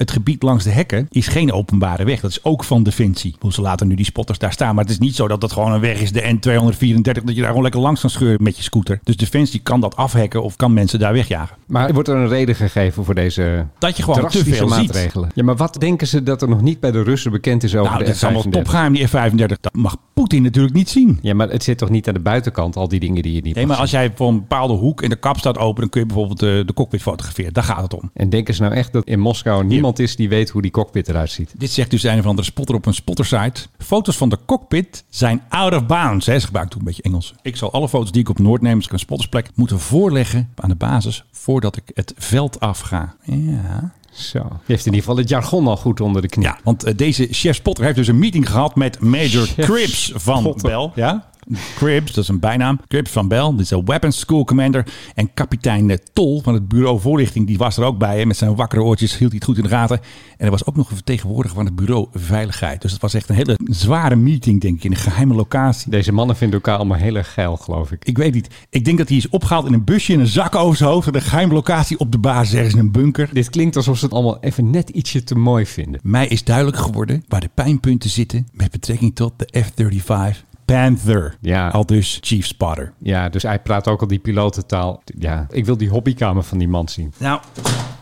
het 0.00 0.10
gebied 0.10 0.42
langs 0.42 0.64
de 0.64 0.70
hekken 0.70 1.06
is 1.10 1.28
geen 1.28 1.52
openbare 1.52 2.04
weg. 2.04 2.20
Dat 2.20 2.30
is 2.30 2.44
ook 2.44 2.64
van 2.64 2.82
Defensie. 2.82 3.34
Hoe 3.38 3.52
ze 3.52 3.60
laten 3.60 3.88
nu 3.88 3.94
die 3.94 4.04
spotters 4.04 4.38
daar 4.38 4.52
staan. 4.52 4.74
Maar 4.74 4.84
het 4.84 4.92
is 4.92 4.98
niet 4.98 5.14
zo 5.14 5.28
dat 5.28 5.40
dat 5.40 5.52
gewoon 5.52 5.72
een 5.72 5.80
weg 5.80 6.00
is, 6.00 6.12
de 6.12 6.22
N234. 6.22 7.02
Dat 7.02 7.34
je 7.34 7.34
daar 7.34 7.46
gewoon 7.46 7.62
lekker 7.62 7.80
langs 7.80 8.00
kan 8.00 8.10
scheuren 8.10 8.42
met 8.42 8.56
je 8.56 8.62
scooter. 8.62 9.00
Dus 9.02 9.16
Defensie 9.16 9.60
kan 9.60 9.80
dat 9.80 9.96
afhekken 9.96 10.42
of 10.42 10.56
kan 10.56 10.72
mensen 10.72 10.98
daar 10.98 11.12
wegjagen. 11.12 11.56
Maar 11.66 11.92
wordt 11.92 12.08
er 12.08 12.16
een 12.16 12.28
reden 12.28 12.54
gegeven 12.54 13.04
voor 13.04 13.14
deze 13.14 13.66
Dat 13.78 13.96
je 13.96 14.02
gewoon 14.02 14.28
te 14.28 14.44
veel 14.44 14.68
ziet. 14.68 14.86
maatregelen? 14.86 15.30
Ja, 15.34 15.44
maar 15.44 15.56
wat 15.56 15.76
denken 15.80 16.06
ze 16.06 16.22
dat 16.22 16.42
er 16.42 16.48
nog 16.48 16.60
niet 16.62 16.80
bij 16.80 16.90
de 16.90 17.02
Russen 17.02 17.30
bekend 17.30 17.62
is 17.62 17.74
over 17.74 17.86
Nou, 17.86 17.98
de 17.98 18.04
dat 18.04 18.14
is 18.14 18.24
allemaal 18.24 18.42
F-35? 18.42 18.50
topgeheim, 18.50 18.92
die 18.92 19.06
F-35. 19.06 19.60
Dat 19.60 19.72
mag 19.72 19.96
Poetin 20.20 20.42
natuurlijk 20.42 20.74
niet 20.74 20.88
zien. 20.88 21.18
Ja, 21.22 21.34
maar 21.34 21.48
het 21.50 21.62
zit 21.62 21.78
toch 21.78 21.90
niet 21.90 22.08
aan 22.08 22.14
de 22.14 22.20
buitenkant, 22.20 22.76
al 22.76 22.88
die 22.88 23.00
dingen 23.00 23.22
die 23.22 23.34
je 23.34 23.40
niet 23.40 23.54
Nee, 23.54 23.66
maar 23.66 23.76
als 23.76 23.90
jij 23.90 24.12
voor 24.14 24.28
een 24.28 24.38
bepaalde 24.38 24.74
hoek 24.74 25.02
en 25.02 25.08
de 25.10 25.16
kap 25.16 25.38
staat 25.38 25.58
open, 25.58 25.80
dan 25.80 25.90
kun 25.90 26.00
je 26.00 26.06
bijvoorbeeld 26.06 26.38
de, 26.38 26.62
de 26.66 26.72
cockpit 26.72 27.02
fotograferen. 27.02 27.52
Daar 27.52 27.64
gaat 27.64 27.82
het 27.82 27.94
om. 27.94 28.10
En 28.14 28.30
denken 28.30 28.54
ze 28.54 28.62
nou 28.62 28.74
echt 28.74 28.92
dat 28.92 29.04
in 29.04 29.20
Moskou 29.20 29.64
niemand 29.64 29.98
is 29.98 30.16
die 30.16 30.28
weet 30.28 30.50
hoe 30.50 30.62
die 30.62 30.70
cockpit 30.70 31.08
eruit 31.08 31.30
ziet? 31.30 31.54
Dit 31.58 31.70
zegt 31.70 31.90
dus 31.90 32.02
een 32.02 32.18
of 32.18 32.26
andere 32.26 32.46
spotter 32.46 32.74
op 32.74 32.86
een 32.86 32.94
spottersite. 32.94 33.60
Foto's 33.78 34.16
van 34.16 34.28
de 34.28 34.38
cockpit 34.46 35.04
zijn 35.08 35.42
out 35.48 35.74
of 35.74 35.86
bounds. 35.86 36.26
Hè. 36.26 36.38
Ze 36.38 36.46
gebruikt 36.46 36.70
toen 36.70 36.80
een 36.80 36.86
beetje 36.86 37.02
Engels. 37.02 37.34
Ik 37.42 37.56
zal 37.56 37.72
alle 37.72 37.88
foto's 37.88 38.12
die 38.12 38.20
ik 38.20 38.28
op 38.28 38.38
Noord 38.38 38.62
neem, 38.62 38.76
als 38.76 38.86
ik 38.86 38.92
een 38.92 38.98
spottersplek, 38.98 39.50
moeten 39.54 39.78
voorleggen 39.78 40.48
aan 40.54 40.68
de 40.68 40.74
basis 40.74 41.24
voordat 41.32 41.76
ik 41.76 41.90
het 41.94 42.14
veld 42.16 42.60
afga. 42.60 43.14
Ja. 43.24 43.92
Zo. 44.12 44.38
Die 44.38 44.48
heeft 44.66 44.86
in 44.86 44.92
ieder 44.92 45.00
geval 45.00 45.16
het 45.16 45.28
jargon 45.28 45.66
al 45.66 45.76
goed 45.76 46.00
onder 46.00 46.22
de 46.22 46.28
knie. 46.28 46.46
Ja, 46.46 46.58
want 46.64 46.84
eh, 46.84 46.96
deze 46.96 47.28
chef 47.30 47.56
Spotter 47.56 47.84
heeft 47.84 47.96
dus 47.96 48.08
een 48.08 48.18
meeting 48.18 48.48
gehad 48.48 48.76
met 48.76 49.00
Major 49.00 49.48
Cribs 49.56 50.12
van 50.14 50.40
Spotter. 50.40 50.68
Bell. 50.70 50.90
Ja? 50.94 51.29
Cribs, 51.76 52.12
dat 52.12 52.22
is 52.24 52.28
een 52.28 52.38
bijnaam. 52.38 52.80
Cribs 52.86 53.10
van 53.10 53.28
Bell, 53.28 53.50
dit 53.50 53.60
is 53.60 53.70
een 53.70 53.84
Weapons 53.84 54.18
School 54.18 54.44
Commander. 54.44 54.86
En 55.14 55.34
kapitein 55.34 55.90
eh, 55.90 55.96
Tol 56.12 56.42
van 56.42 56.54
het 56.54 56.68
bureau 56.68 57.00
voorlichting, 57.00 57.46
die 57.46 57.58
was 57.58 57.76
er 57.76 57.84
ook 57.84 57.98
bij. 57.98 58.18
Hè. 58.18 58.24
Met 58.24 58.36
zijn 58.36 58.54
wakkere 58.54 58.82
oortjes 58.82 59.18
hield 59.18 59.30
hij 59.30 59.38
het 59.38 59.44
goed 59.44 59.56
in 59.56 59.62
de 59.62 59.68
gaten. 59.68 60.00
En 60.36 60.44
er 60.44 60.50
was 60.50 60.66
ook 60.66 60.76
nog 60.76 60.88
een 60.88 60.96
vertegenwoordiger 60.96 61.56
van 61.56 61.64
het 61.64 61.76
bureau 61.76 62.06
Veiligheid. 62.14 62.82
Dus 62.82 62.92
het 62.92 63.00
was 63.00 63.14
echt 63.14 63.28
een 63.28 63.34
hele 63.34 63.58
zware 63.64 64.16
meeting, 64.16 64.60
denk 64.60 64.76
ik, 64.76 64.84
in 64.84 64.90
een 64.90 64.96
geheime 64.96 65.34
locatie. 65.34 65.90
Deze 65.90 66.12
mannen 66.12 66.36
vinden 66.36 66.56
elkaar 66.56 66.76
allemaal 66.76 66.98
heel 66.98 67.16
erg 67.16 67.32
geil, 67.32 67.56
geloof 67.56 67.92
ik. 67.92 68.04
Ik 68.04 68.18
weet 68.18 68.34
niet. 68.34 68.48
Ik 68.70 68.84
denk 68.84 68.98
dat 68.98 69.08
hij 69.08 69.16
is 69.16 69.28
opgehaald 69.28 69.66
in 69.66 69.72
een 69.72 69.84
busje 69.84 70.12
in 70.12 70.20
een 70.20 70.26
zak 70.26 70.54
over 70.54 70.76
zijn 70.76 70.90
hoofd. 70.90 71.06
En 71.06 71.14
een 71.14 71.22
geheime 71.22 71.54
locatie 71.54 71.98
op 71.98 72.12
de 72.12 72.18
basis 72.18 72.54
ergens 72.54 72.74
in 72.74 72.80
een 72.80 72.92
bunker. 72.92 73.28
Dit 73.32 73.50
klinkt 73.50 73.76
alsof 73.76 73.98
ze 73.98 74.04
het 74.04 74.14
allemaal 74.14 74.38
even 74.40 74.70
net 74.70 74.88
ietsje 74.88 75.24
te 75.24 75.34
mooi 75.34 75.66
vinden. 75.66 76.00
Mij 76.02 76.26
is 76.26 76.44
duidelijk 76.44 76.76
geworden 76.76 77.24
waar 77.28 77.40
de 77.40 77.50
pijnpunten 77.54 78.10
zitten 78.10 78.48
met 78.52 78.70
betrekking 78.70 79.14
tot 79.14 79.32
de 79.36 79.62
F-35 79.62 80.48
Panther. 80.72 81.36
Ja. 81.40 81.68
Al 81.68 81.86
dus 81.86 82.18
Chief 82.20 82.46
Spotter. 82.46 82.92
Ja, 82.98 83.28
dus 83.28 83.42
hij 83.42 83.58
praat 83.58 83.88
ook 83.88 84.00
al 84.00 84.06
die 84.06 84.18
pilotentaal. 84.18 85.02
Ja, 85.18 85.46
ik 85.50 85.64
wil 85.64 85.76
die 85.76 85.88
hobbykamer 85.88 86.42
van 86.42 86.58
die 86.58 86.68
man 86.68 86.88
zien. 86.88 87.12
Nou, 87.18 87.40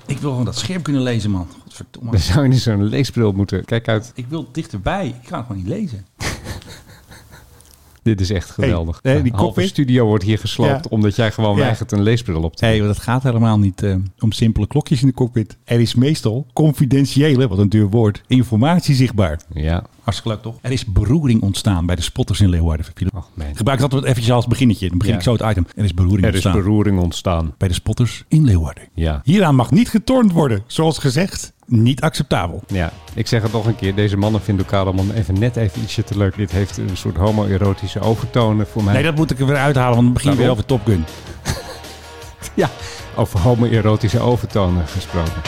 ik 0.06 0.18
wil 0.18 0.30
gewoon 0.30 0.44
dat 0.44 0.56
scherp 0.56 0.82
kunnen 0.82 1.02
lezen, 1.02 1.30
man. 1.30 1.48
Godverdomme. 1.62 2.10
Dan 2.10 2.20
zou 2.20 2.42
je 2.42 2.48
niet 2.48 2.60
zo'n 2.60 2.82
leesbril 2.82 3.32
moeten. 3.32 3.64
Kijk 3.64 3.88
uit, 3.88 4.12
Ik 4.14 4.26
wil 4.28 4.48
dichterbij. 4.52 5.06
Ik 5.06 5.28
kan 5.28 5.38
het 5.38 5.46
gewoon 5.46 5.62
niet 5.62 5.72
lezen. 5.72 6.06
Dit 8.02 8.20
is 8.20 8.30
echt 8.30 8.50
geweldig. 8.50 8.98
Hey, 9.02 9.22
die 9.22 9.32
cockpit- 9.32 9.68
studio 9.68 10.06
wordt 10.06 10.24
hier 10.24 10.38
gesloopt 10.38 10.84
Ja. 10.84 10.90
omdat 10.90 11.16
jij 11.16 11.32
gewoon 11.32 11.56
Ja. 11.56 11.62
weigert 11.62 11.92
een 11.92 12.02
leesbril 12.02 12.42
op 12.42 12.56
te 12.56 12.64
Hé, 12.64 12.70
doen. 12.70 12.80
hey, 12.80 12.88
dat 12.88 12.98
gaat 13.02 13.22
helemaal 13.22 13.58
niet 13.58 13.82
eh, 13.82 13.94
om 14.18 14.32
simpele 14.32 14.66
klokjes 14.66 15.00
in 15.00 15.06
de 15.08 15.14
cockpit. 15.14 15.56
Er 15.64 15.80
is 15.80 15.94
meestal 15.94 16.46
confidentiële, 16.52 17.48
wat 17.48 17.58
een 17.58 17.68
duur 17.68 17.88
woord, 17.88 18.22
informatie 18.26 18.94
zichtbaar. 18.94 19.40
Ja. 19.52 19.84
Hartstikke 20.02 20.36
leuk, 20.36 20.42
toch? 20.42 20.58
Er 20.62 20.70
is 20.72 20.84
beroering 20.84 21.42
ontstaan 21.42 21.86
bij 21.86 21.96
de 21.96 22.02
spotters 22.02 22.40
in 22.40 22.48
Leeuwarden. 22.48 22.86
Man. 23.34 23.46
Gebruik 23.56 23.80
dat 23.80 24.04
eventjes 24.04 24.30
als 24.30 24.46
beginnetje. 24.46 24.88
Dan 24.88 24.98
begin 24.98 25.12
Ja. 25.12 25.18
ik 25.18 25.24
zo 25.24 25.32
het 25.32 25.42
item. 25.42 25.66
Er 25.76 25.84
is 25.84 25.94
beroering 25.94 26.22
Er 26.22 26.28
is 26.28 26.34
ontstaan 26.34 26.62
beroering 26.62 26.98
ontstaan. 27.00 27.54
bij 27.58 27.68
de 27.68 27.74
spotters 27.74 28.24
in 28.28 28.44
Leeuwarden. 28.44 28.82
Ja. 28.94 29.20
Hieraan 29.24 29.54
mag 29.54 29.70
niet 29.70 29.88
getornd 29.88 30.32
worden. 30.32 30.62
Zoals 30.66 30.98
gezegd, 30.98 31.52
niet 31.68 32.00
acceptabel. 32.00 32.62
Ja, 32.66 32.92
ik 33.14 33.26
zeg 33.26 33.42
het 33.42 33.52
nog 33.52 33.66
een 33.66 33.76
keer. 33.76 33.94
Deze 33.94 34.16
mannen 34.16 34.40
vinden 34.42 34.64
elkaar 34.64 34.84
allemaal 34.84 35.14
even 35.14 35.38
net 35.38 35.56
even 35.56 35.82
ietsje 35.82 36.04
te 36.04 36.18
leuk. 36.18 36.36
Dit 36.36 36.50
heeft 36.50 36.76
een 36.76 36.96
soort 36.96 37.16
homoerotische 37.16 38.00
overtonen 38.00 38.66
voor 38.66 38.84
mij. 38.84 38.94
Nee, 38.94 39.02
dat 39.02 39.14
moet 39.14 39.30
ik 39.30 39.38
er 39.38 39.46
weer 39.46 39.56
uithalen, 39.56 39.94
want 39.94 40.04
dan 40.04 40.12
begin 40.12 40.30
je 40.30 40.36
weer 40.36 40.50
over? 40.50 40.64
Top 40.64 40.86
Gun. 40.86 41.04
Ja, 42.54 42.70
over 43.16 43.40
homoerotische 43.40 44.20
overtonen 44.20 44.86
gesproken. 44.86 45.42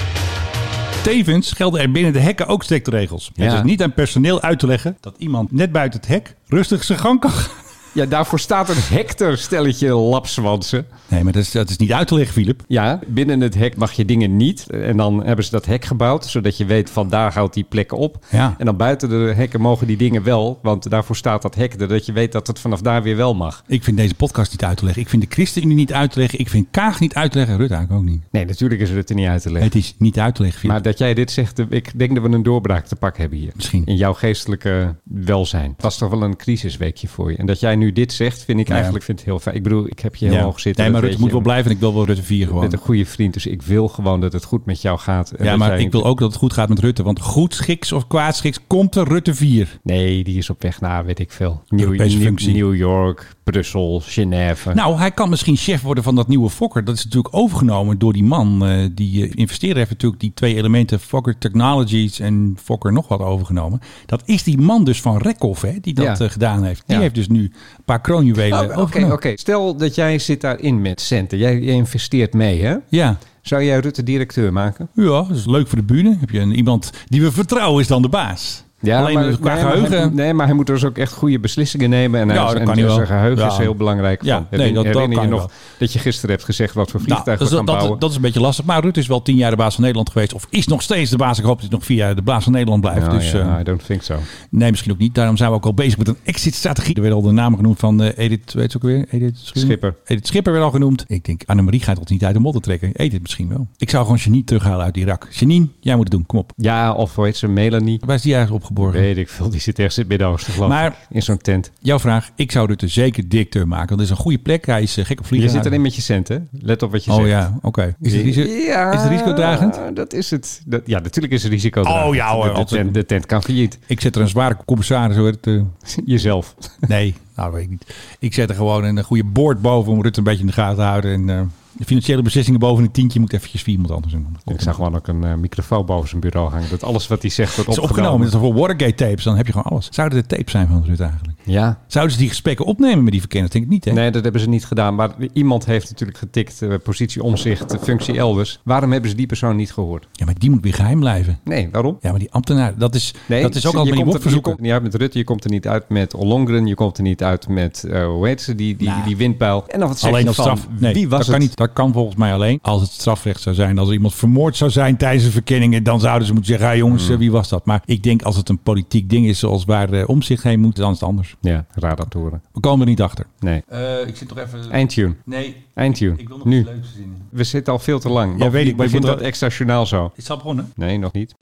Tevens 1.02 1.52
gelden 1.52 1.80
er 1.80 1.90
binnen 1.90 2.12
de 2.12 2.20
hekken 2.20 2.46
ook 2.46 2.62
strikte 2.62 2.90
regels. 2.90 3.30
Ja. 3.34 3.44
Het 3.44 3.52
is 3.52 3.62
niet 3.62 3.82
aan 3.82 3.92
personeel 3.92 4.40
uit 4.40 4.58
te 4.58 4.66
leggen 4.66 4.96
dat 5.00 5.14
iemand 5.18 5.52
net 5.52 5.72
buiten 5.72 6.00
het 6.00 6.08
hek 6.08 6.34
rustig 6.48 6.84
zijn 6.84 6.98
gang 6.98 7.20
kan 7.20 7.30
gaan. 7.30 7.69
Ja, 7.92 8.06
daarvoor 8.06 8.40
staat 8.40 8.68
een 8.68 8.96
hector 8.96 9.36
stelletje 9.36 9.94
lapswansen. 9.94 10.86
Nee, 11.08 11.24
maar 11.24 11.32
dat 11.32 11.42
is, 11.42 11.50
dat 11.50 11.70
is 11.70 11.76
niet 11.76 11.92
uit 11.92 12.08
te 12.08 12.14
leggen, 12.14 12.34
Philip. 12.34 12.62
Ja, 12.68 13.00
binnen 13.06 13.40
het 13.40 13.54
hek 13.54 13.76
mag 13.76 13.92
je 13.92 14.04
dingen 14.04 14.36
niet. 14.36 14.70
En 14.70 14.96
dan 14.96 15.24
hebben 15.24 15.44
ze 15.44 15.50
dat 15.50 15.66
hek 15.66 15.84
gebouwd, 15.84 16.26
zodat 16.26 16.56
je 16.56 16.64
weet 16.64 16.90
van 16.90 17.08
daar 17.08 17.32
houdt 17.32 17.54
die 17.54 17.64
plek 17.64 17.92
op. 17.92 18.24
Ja. 18.30 18.54
En 18.58 18.64
dan 18.64 18.76
buiten 18.76 19.08
de 19.08 19.32
hekken 19.36 19.60
mogen 19.60 19.86
die 19.86 19.96
dingen 19.96 20.22
wel, 20.22 20.58
want 20.62 20.90
daarvoor 20.90 21.16
staat 21.16 21.42
dat 21.42 21.54
hek 21.54 21.80
er, 21.80 21.88
dat 21.88 22.06
je 22.06 22.12
weet 22.12 22.32
dat 22.32 22.46
het 22.46 22.58
vanaf 22.58 22.80
daar 22.80 23.02
weer 23.02 23.16
wel 23.16 23.34
mag. 23.34 23.62
Ik 23.66 23.84
vind 23.84 23.96
deze 23.96 24.14
podcast 24.14 24.50
niet 24.50 24.64
uit 24.64 24.76
te 24.76 24.84
leggen. 24.84 25.02
Ik 25.02 25.08
vind 25.08 25.22
de 25.22 25.28
ChristenUnie 25.30 25.76
niet 25.76 25.92
uit 25.92 26.12
te 26.12 26.18
leggen. 26.18 26.38
Ik 26.38 26.48
vind 26.48 26.66
Kaag 26.70 27.00
niet 27.00 27.14
uit 27.14 27.32
te 27.32 27.38
leggen. 27.38 27.56
Rutte 27.56 27.74
eigenlijk 27.74 28.02
ook 28.02 28.10
niet. 28.10 28.22
Nee, 28.30 28.44
natuurlijk 28.44 28.80
is 28.80 28.90
er 28.90 29.14
niet 29.14 29.26
uit 29.26 29.42
te 29.42 29.52
leggen. 29.52 29.70
Het 29.70 29.74
is 29.74 29.94
niet 29.98 30.18
uit 30.18 30.34
te 30.34 30.42
leggen, 30.42 30.60
Philip. 30.60 30.76
Maar 30.76 30.84
dat 30.84 30.98
jij 30.98 31.14
dit 31.14 31.30
zegt, 31.30 31.58
ik 31.68 31.98
denk 31.98 32.14
dat 32.14 32.24
we 32.24 32.30
een 32.30 32.42
doorbraak 32.42 32.86
te 32.86 32.96
pakken 32.96 33.20
hebben 33.20 33.38
hier. 33.38 33.52
Misschien. 33.54 33.84
In 33.84 33.96
jouw 33.96 34.14
geestelijke 34.14 34.94
welzijn. 35.04 35.70
Het 35.72 35.82
was 35.82 35.98
toch 35.98 36.10
wel 36.10 36.22
een 36.22 36.36
crisisweekje 36.36 37.08
voor 37.08 37.30
je. 37.30 37.36
En 37.36 37.46
dat 37.46 37.60
jij 37.60 37.74
nu 37.80 37.92
dit 37.92 38.12
zegt, 38.12 38.44
vind 38.44 38.60
ik 38.60 38.68
Ja. 38.68 38.74
eigenlijk 38.74 39.04
vind 39.04 39.18
het 39.18 39.28
heel 39.28 39.38
fijn. 39.38 39.56
Ik 39.56 39.62
bedoel, 39.62 39.86
ik 39.86 39.98
heb 39.98 40.16
je 40.16 40.26
heel 40.26 40.34
Ja. 40.34 40.42
hoog 40.42 40.60
zitten. 40.60 40.82
Nee, 40.84 40.92
maar 40.92 41.02
Rutte 41.02 41.20
moet 41.20 41.30
wel 41.32 41.40
blijven 41.40 41.64
en 41.70 41.74
ik 41.76 41.80
wil 41.80 41.94
wel 41.94 42.04
Rutte 42.06 42.22
4 42.22 42.38
Je 42.38 42.46
gewoon. 42.46 42.60
bent 42.60 42.72
een 42.72 42.78
goede 42.78 43.06
vriend, 43.06 43.32
dus 43.34 43.46
ik 43.46 43.62
wil 43.62 43.88
gewoon 43.88 44.20
dat 44.20 44.32
het 44.32 44.44
goed 44.44 44.66
met 44.66 44.82
jou 44.82 44.98
gaat. 44.98 45.32
Ja, 45.42 45.56
maar 45.56 45.68
jij- 45.68 45.80
ik 45.80 45.92
wil 45.92 46.04
ook 46.04 46.18
dat 46.18 46.28
het 46.28 46.38
goed 46.38 46.52
gaat 46.52 46.68
met 46.68 46.78
Rutte. 46.78 47.02
Want 47.02 47.20
goed 47.20 47.54
schiks 47.54 47.92
of 47.92 48.06
kwaad 48.06 48.36
schiks 48.36 48.58
komt 48.66 48.94
er 48.96 49.08
Rutte 49.08 49.34
4. 49.34 49.78
Nee, 49.82 50.24
die 50.24 50.38
is 50.38 50.50
op 50.50 50.62
weg 50.62 50.80
naar, 50.80 51.04
weet 51.04 51.18
ik 51.18 51.30
veel. 51.30 51.62
New 51.68 52.74
York, 52.74 53.34
Brussel, 53.50 54.00
Genève. 54.04 54.74
Nou, 54.74 54.98
hij 54.98 55.10
kan 55.10 55.28
misschien 55.28 55.56
chef 55.56 55.82
worden 55.82 56.04
van 56.04 56.14
dat 56.14 56.28
nieuwe 56.28 56.50
Fokker. 56.50 56.84
Dat 56.84 56.94
is 56.96 57.04
natuurlijk 57.04 57.34
overgenomen 57.34 57.98
door 57.98 58.12
die 58.12 58.24
man. 58.24 58.66
eh, 58.66 58.88
die 58.92 59.26
uh, 59.28 59.32
investeerder 59.34 59.78
heeft 59.78 59.90
natuurlijk 59.90 60.20
die 60.20 60.32
twee 60.34 60.54
elementen 60.56 61.00
Fokker 61.00 61.38
Technologies 61.38 62.20
en 62.20 62.56
Fokker 62.62 62.92
nog 62.92 63.08
wat 63.08 63.20
overgenomen. 63.20 63.80
Dat 64.06 64.22
is 64.24 64.42
die 64.42 64.58
man 64.58 64.84
dus 64.84 65.00
van 65.00 65.16
Rekhoff, 65.18 65.62
hè, 65.62 65.72
die 65.80 65.94
dat 65.94 66.18
Ja. 66.18 66.24
eh, 66.24 66.30
gedaan 66.30 66.64
heeft. 66.64 66.82
Die 66.86 66.96
Ja. 66.96 67.02
heeft 67.02 67.14
dus 67.14 67.28
nu 67.28 67.42
een 67.42 67.52
paar 67.84 68.00
kroonjuwelen 68.00 68.78
Oh, 68.78 69.12
Oké. 69.12 69.32
Stel 69.36 69.76
dat 69.76 69.94
jij 69.94 70.18
zit 70.18 70.40
daarin 70.40 70.80
met 70.80 71.00
centen. 71.00 71.38
Jij, 71.38 71.58
jij 71.60 71.74
investeert 71.74 72.32
mee, 72.34 72.62
hè? 72.62 72.76
Ja. 72.88 73.18
Zou 73.42 73.62
jij 73.64 73.78
Rutte 73.80 74.02
directeur 74.02 74.52
maken? 74.52 74.88
Ja, 74.94 75.04
dat 75.04 75.30
is 75.30 75.46
leuk 75.46 75.68
voor 75.68 75.78
de 75.78 75.84
bühne. 75.84 76.16
Heb 76.20 76.30
je 76.30 76.38
een, 76.40 76.54
iemand 76.54 76.90
die 77.06 77.22
we 77.22 77.32
vertrouwen 77.32 77.80
is 77.80 77.86
dan 77.86 78.02
de 78.02 78.08
baas. 78.08 78.64
Alleen 78.82 79.14
maar, 79.14 79.38
qua 79.38 79.54
nee, 79.54 79.62
maar 79.64 79.72
geheugen... 79.72 79.98
hij, 79.98 80.08
nee, 80.08 80.34
maar 80.34 80.46
hij 80.46 80.54
moet 80.54 80.66
dus 80.66 80.84
ook 80.84 80.98
echt 80.98 81.12
goede 81.12 81.38
beslissingen 81.40 81.90
nemen. 81.90 82.20
En, 82.20 82.28
hij, 82.28 82.36
Ja, 82.36 82.44
dat 82.46 82.54
en 82.54 82.64
kan 82.64 82.74
hij 82.74 82.84
wel. 82.84 82.94
zijn 82.94 83.06
geheugen 83.06 83.44
Ja. 83.44 83.50
is 83.50 83.56
heel 83.56 83.74
belangrijk. 83.74 84.22
Ja, 84.22 84.46
van. 84.50 84.58
nee, 84.58 84.72
dat- 84.72 84.84
dat 84.84 84.94
herinner 84.94 85.10
je 85.16 85.18
hij 85.22 85.28
nog 85.30 85.38
wel. 85.38 85.50
dat 85.78 85.92
je 85.92 85.98
gisteren 85.98 86.30
hebt 86.30 86.44
gezegd 86.44 86.74
wat 86.74 86.90
voor 86.90 87.00
Nou, 87.00 87.12
vliegtuigen 87.12 87.44
dat, 87.44 87.52
we 87.52 87.56
gaan 87.58 87.66
dat, 87.66 87.76
bouwen? 87.76 87.98
dat 88.00 88.10
is 88.10 88.16
een 88.16 88.22
beetje 88.22 88.40
lastig. 88.40 88.64
Maar 88.64 88.82
Rutte 88.82 89.00
is 89.00 89.06
wel 89.06 89.22
tien 89.22 89.36
jaar 89.36 89.50
de 89.50 89.56
baas 89.56 89.72
van 89.72 89.80
Nederland 89.82 90.10
geweest. 90.10 90.34
Of 90.34 90.46
is 90.50 90.66
nog 90.66 90.82
steeds 90.82 91.10
de 91.10 91.16
baas. 91.16 91.38
Ik 91.38 91.44
hoop 91.44 91.60
dat 91.60 91.68
hij 91.68 91.76
nog 91.78 91.84
vier 91.84 91.96
jaar 91.96 92.14
de 92.14 92.22
baas 92.22 92.44
van 92.44 92.52
Nederland 92.52 92.80
blijft. 92.80 93.06
Nou, 93.06 93.18
dus, 93.18 93.30
ja, 93.30 93.54
eh, 93.54 93.60
I 93.60 93.64
don't 93.64 93.86
think 93.86 94.02
so. 94.02 94.14
Nee, 94.50 94.70
misschien 94.70 94.92
ook 94.92 94.98
niet. 94.98 95.14
Daarom 95.14 95.36
zijn 95.36 95.50
we 95.50 95.56
ook 95.56 95.64
al 95.64 95.74
bezig 95.74 95.98
met 95.98 96.08
een 96.08 96.16
exit-strategie. 96.24 96.94
Er 96.94 97.00
werden 97.00 97.18
al 97.20 97.24
de 97.26 97.32
namen 97.32 97.58
genoemd 97.58 97.78
van 97.78 98.02
eh, 98.02 98.24
Edith, 98.24 98.52
weet 98.52 98.72
je 98.72 98.78
ook 98.78 98.84
weer? 98.84 99.06
Edith 99.10 99.38
Schipper. 99.54 99.94
Edith 100.04 100.26
Schipper 100.26 100.52
werd 100.52 100.64
al 100.64 100.70
genoemd. 100.70 101.04
Ik 101.08 101.24
denk, 101.24 101.42
Annemarie 101.46 101.80
gaat 101.80 101.98
ons 101.98 102.10
niet 102.10 102.24
uit 102.24 102.34
de 102.34 102.40
modder 102.40 102.62
trekken. 102.62 102.90
Edith 102.94 103.20
misschien 103.22 103.48
wel. 103.48 103.68
Ik 103.76 103.90
zou 103.90 104.02
gewoon 104.04 104.18
Janine 104.18 104.44
terughalen 104.44 104.84
uit 104.84 104.96
Irak. 104.96 105.28
Janine, 105.30 105.66
jij 105.80 105.94
moet 105.94 106.04
het 106.04 106.12
doen. 106.12 106.26
Kom 106.26 106.38
op. 106.38 106.52
Ja, 106.56 106.92
of 106.92 107.14
hoe 107.14 107.24
heet 107.24 107.36
ze, 107.36 107.48
Melanie. 107.48 108.00
Waar 108.06 108.16
is 108.16 108.22
die 108.22 108.34
eigenlijk 108.34 108.68
geborgen. 108.76 109.00
Weet 109.00 109.16
ik 109.16 109.28
veel, 109.28 109.50
die 109.50 109.60
zit 109.60 109.76
ergens 109.78 109.96
in 109.96 110.02
het 110.02 110.10
Midden-Oosten 110.10 110.52
geloof 110.52 110.68
Maar- 110.68 110.86
ik. 110.86 110.94
In 111.10 111.22
zo'n 111.22 111.36
tent. 111.38 111.70
Jouw 111.80 111.98
vraag, 111.98 112.30
ik 112.34 112.52
zou 112.52 112.66
Rutte 112.66 112.88
zeker 112.88 113.28
directeur 113.28 113.68
maken. 113.68 113.88
Want 113.88 114.00
het 114.00 114.08
is 114.10 114.16
een 114.16 114.22
goede 114.22 114.38
plek. 114.38 114.66
Hij 114.66 114.82
is 114.82 114.96
eh, 114.96 115.04
gek 115.04 115.18
op 115.18 115.22
Je 115.24 115.28
vliegen. 115.28 115.50
zit 115.50 115.66
erin 115.66 115.80
met 115.82 115.94
je 115.94 116.02
cent, 116.02 116.28
hè? 116.28 116.36
Let 116.60 116.82
op 116.82 116.90
wat 116.92 117.04
je 117.04 117.10
Oh 117.10 117.16
zegt. 117.16 117.28
ja, 117.28 117.58
oké. 117.62 117.94
Is, 118.00 118.12
het 118.12 118.22
risico- 118.22 118.48
Ja, 118.50 118.92
is 118.92 119.00
het 119.00 119.10
risicodragend? 119.10 119.78
Dat 119.94 120.12
is 120.12 120.30
het. 120.30 120.62
Dat, 120.66 120.82
ja, 120.86 120.98
natuurlijk 120.98 121.32
is 121.34 121.42
het 121.42 121.52
risico. 121.52 121.80
Oh 121.82 122.14
ja, 122.14 122.32
hoor, 122.34 122.44
de, 122.54 122.58
de, 122.58 122.64
tent, 122.64 122.94
de 122.94 123.06
tent 123.06 123.26
kan 123.26 123.42
failliet. 123.42 123.78
Ik 123.86 124.00
zet 124.00 124.14
er 124.16 124.20
een 124.22 124.28
zware 124.28 124.56
commissaris. 124.66 125.16
Hoor. 125.16 125.26
Het, 125.26 125.46
eh, 125.46 125.60
Jezelf. 126.04 126.54
nee, 126.88 127.14
nou 127.36 127.52
weet 127.52 127.62
ik 127.62 127.70
niet. 127.70 127.94
Ik 128.18 128.34
zet 128.34 128.48
er 128.50 128.54
gewoon 128.56 128.84
een 128.84 129.02
goede 129.04 129.24
boord 129.24 129.62
boven 129.62 129.92
om 129.92 130.02
Rutte 130.02 130.18
een 130.18 130.24
beetje 130.24 130.40
in 130.40 130.46
de 130.46 130.52
gaten 130.52 130.76
te 130.76 130.82
houden. 130.82 131.12
En 131.12 131.30
eh, 131.30 131.40
de 131.72 131.84
financiële 131.84 132.22
beslissingen 132.22 132.60
boven 132.60 132.84
een 132.84 132.90
tientje 132.90 133.20
moet 133.20 133.32
eventjes 133.32 133.62
via 133.62 133.72
iemand 133.72 133.90
anders 133.90 134.12
doen. 134.12 134.36
Ik 134.46 134.60
zag 134.60 134.74
gewoon 134.74 134.96
ook 134.96 135.06
een 135.08 135.24
eh, 135.24 135.34
microfoon 135.34 135.86
boven 135.86 136.08
zijn 136.08 136.20
bureau 136.20 136.50
hangen. 136.50 136.70
Dat 136.70 136.82
alles 136.82 137.08
wat 137.08 137.22
hij 137.22 137.30
zegt 137.30 137.54
wordt 137.56 137.68
Het 137.70 137.78
is 137.78 137.84
opgenomen. 137.84 138.12
opgenomen. 138.12 138.32
Dat 138.40 138.42
is 138.42 138.58
voor 138.58 138.68
Watergate 138.68 139.04
tapes. 139.04 139.24
Dan 139.24 139.36
heb 139.36 139.46
je 139.46 139.52
gewoon 139.52 139.72
alles. 139.72 139.88
Zouden 139.90 140.18
de 140.18 140.26
tapes 140.26 140.52
zijn 140.52 140.66
van 140.66 140.84
Rutte 140.84 141.02
eigenlijk? 141.02 141.29
Ja. 141.50 141.78
Zouden 141.86 142.12
ze 142.14 142.20
die 142.20 142.28
gesprekken 142.28 142.64
opnemen 142.64 143.02
met 143.02 143.10
die 143.12 143.20
verkenners? 143.20 143.52
Denk 143.52 143.64
ik 143.64 143.70
niet, 143.70 143.84
hè? 143.84 143.92
Nee, 143.92 144.10
dat 144.10 144.22
hebben 144.22 144.40
ze 144.40 144.48
niet 144.48 144.64
gedaan. 144.64 144.94
Maar 144.94 145.10
iemand 145.32 145.64
heeft 145.64 145.90
natuurlijk 145.90 146.18
getikt. 146.18 146.62
eh, 146.62 146.74
positie 146.82 147.22
omzicht, 147.22 147.72
eh, 147.74 147.80
functie 147.82 148.16
elders. 148.18 148.60
Waarom 148.64 148.92
hebben 148.92 149.10
ze 149.10 149.16
die 149.16 149.26
persoon 149.26 149.56
niet 149.56 149.72
gehoord? 149.72 150.08
Ja, 150.12 150.24
maar 150.24 150.34
die 150.38 150.50
moet 150.50 150.62
weer 150.62 150.74
geheim 150.74 150.98
blijven. 151.00 151.38
Nee, 151.44 151.68
waarom? 151.72 151.98
Ja, 152.00 152.10
maar 152.10 152.18
die 152.18 152.30
ambtenaar, 152.32 152.78
dat 152.78 152.94
is, 152.94 153.14
Nee, 153.26 153.42
dat 153.42 153.54
is 153.54 153.66
ook 153.66 153.74
al 153.74 153.80
er- 153.80 153.86
Je 153.96 154.02
komt 154.40 154.56
er 154.58 154.62
niet 154.62 154.72
uit 154.72 154.82
met 154.82 154.94
Rutte, 154.94 155.18
je 155.18 155.24
komt 155.24 155.44
er 155.44 155.50
niet 155.50 155.66
uit 155.68 155.88
met 155.88 156.14
Ollongren, 156.14 156.66
je 156.66 156.74
komt 156.74 156.96
er 156.96 157.02
niet 157.02 157.22
uit 157.22 157.48
met, 157.48 157.84
eh, 157.84 158.06
hoe 158.06 158.26
heet 158.26 158.40
ze, 158.42 158.54
die, 158.54 158.76
die, 158.76 158.92
die 159.04 159.16
windpijl. 159.16 159.64
En 159.68 159.78
dan 159.78 159.88
wat 159.88 159.98
zeg 159.98 160.10
Alleen 160.10 160.26
als 160.26 160.36
straf. 160.36 160.66
Nee, 160.78 160.94
wie 160.94 161.08
was 161.08 161.18
dat 161.18 161.26
het? 161.26 161.36
kan 161.36 161.44
niet. 161.46 161.56
Dat 161.56 161.72
kan 161.72 161.92
volgens 161.92 162.16
mij 162.16 162.32
alleen 162.32 162.58
als 162.62 162.80
het 162.82 162.90
strafrecht 162.90 163.40
zou 163.40 163.54
zijn. 163.54 163.78
Als 163.78 163.88
er 163.88 163.94
iemand 163.94 164.14
vermoord 164.14 164.56
zou 164.56 164.70
zijn 164.70 164.96
tijdens 164.96 165.24
de 165.24 165.30
verkenningen, 165.30 165.82
dan 165.82 166.00
zouden 166.00 166.26
ze 166.26 166.32
moeten 166.32 166.50
zeggen: 166.52 166.68
ja, 166.70 166.76
jongens, 166.76 167.06
Hmm. 167.08 167.18
wie 167.18 167.30
was 167.30 167.48
dat? 167.48 167.66
Maar 167.66 167.82
ik 167.84 168.02
denk 168.02 168.22
als 168.22 168.36
het 168.36 168.48
een 168.48 168.58
politiek 168.62 169.10
ding 169.10 169.26
is, 169.26 169.38
zoals 169.38 169.64
waar 169.64 169.92
eh, 169.92 170.08
omzicht 170.08 170.42
heen 170.42 170.60
moet, 170.60 170.76
dan 170.76 170.92
is 170.92 171.00
het 171.00 171.08
anders. 171.08 171.36
Ja, 171.40 171.64
raar 171.74 171.96
dat 171.96 172.10
te 172.10 172.18
horen. 172.18 172.42
We 172.52 172.60
komen 172.60 172.80
er 172.80 172.86
niet 172.86 173.02
achter. 173.02 173.26
Nee. 173.38 173.62
ik 174.06 174.16
zit 174.16 174.28
toch 174.28 174.38
even. 174.38 174.70
Eindtune. 174.70 175.14
Nee. 175.24 175.64
Eindtune. 175.74 176.14
Ik 176.16 176.28
wil 176.28 176.36
nog 176.36 176.46
nu. 176.46 176.58
iets 176.58 176.68
leuks 176.68 176.92
zien. 176.96 177.16
We 177.30 177.44
zitten 177.44 177.72
al 177.72 177.78
veel 177.78 178.00
te 178.00 178.08
lang. 178.08 178.42
Ja, 178.42 178.50
weet 178.50 178.66
ik, 178.66 178.76
maar 178.76 178.84
Ik 178.86 178.92
vind 178.92 179.04
dat 179.04 179.20
extra 179.20 179.48
journaal 179.48 179.86
zo. 179.86 180.04
Is 180.14 180.22
het 180.22 180.30
al 180.30 180.36
begonnen? 180.36 180.72
Nee, 180.74 180.98
nog 180.98 181.12
niet. 181.12 181.34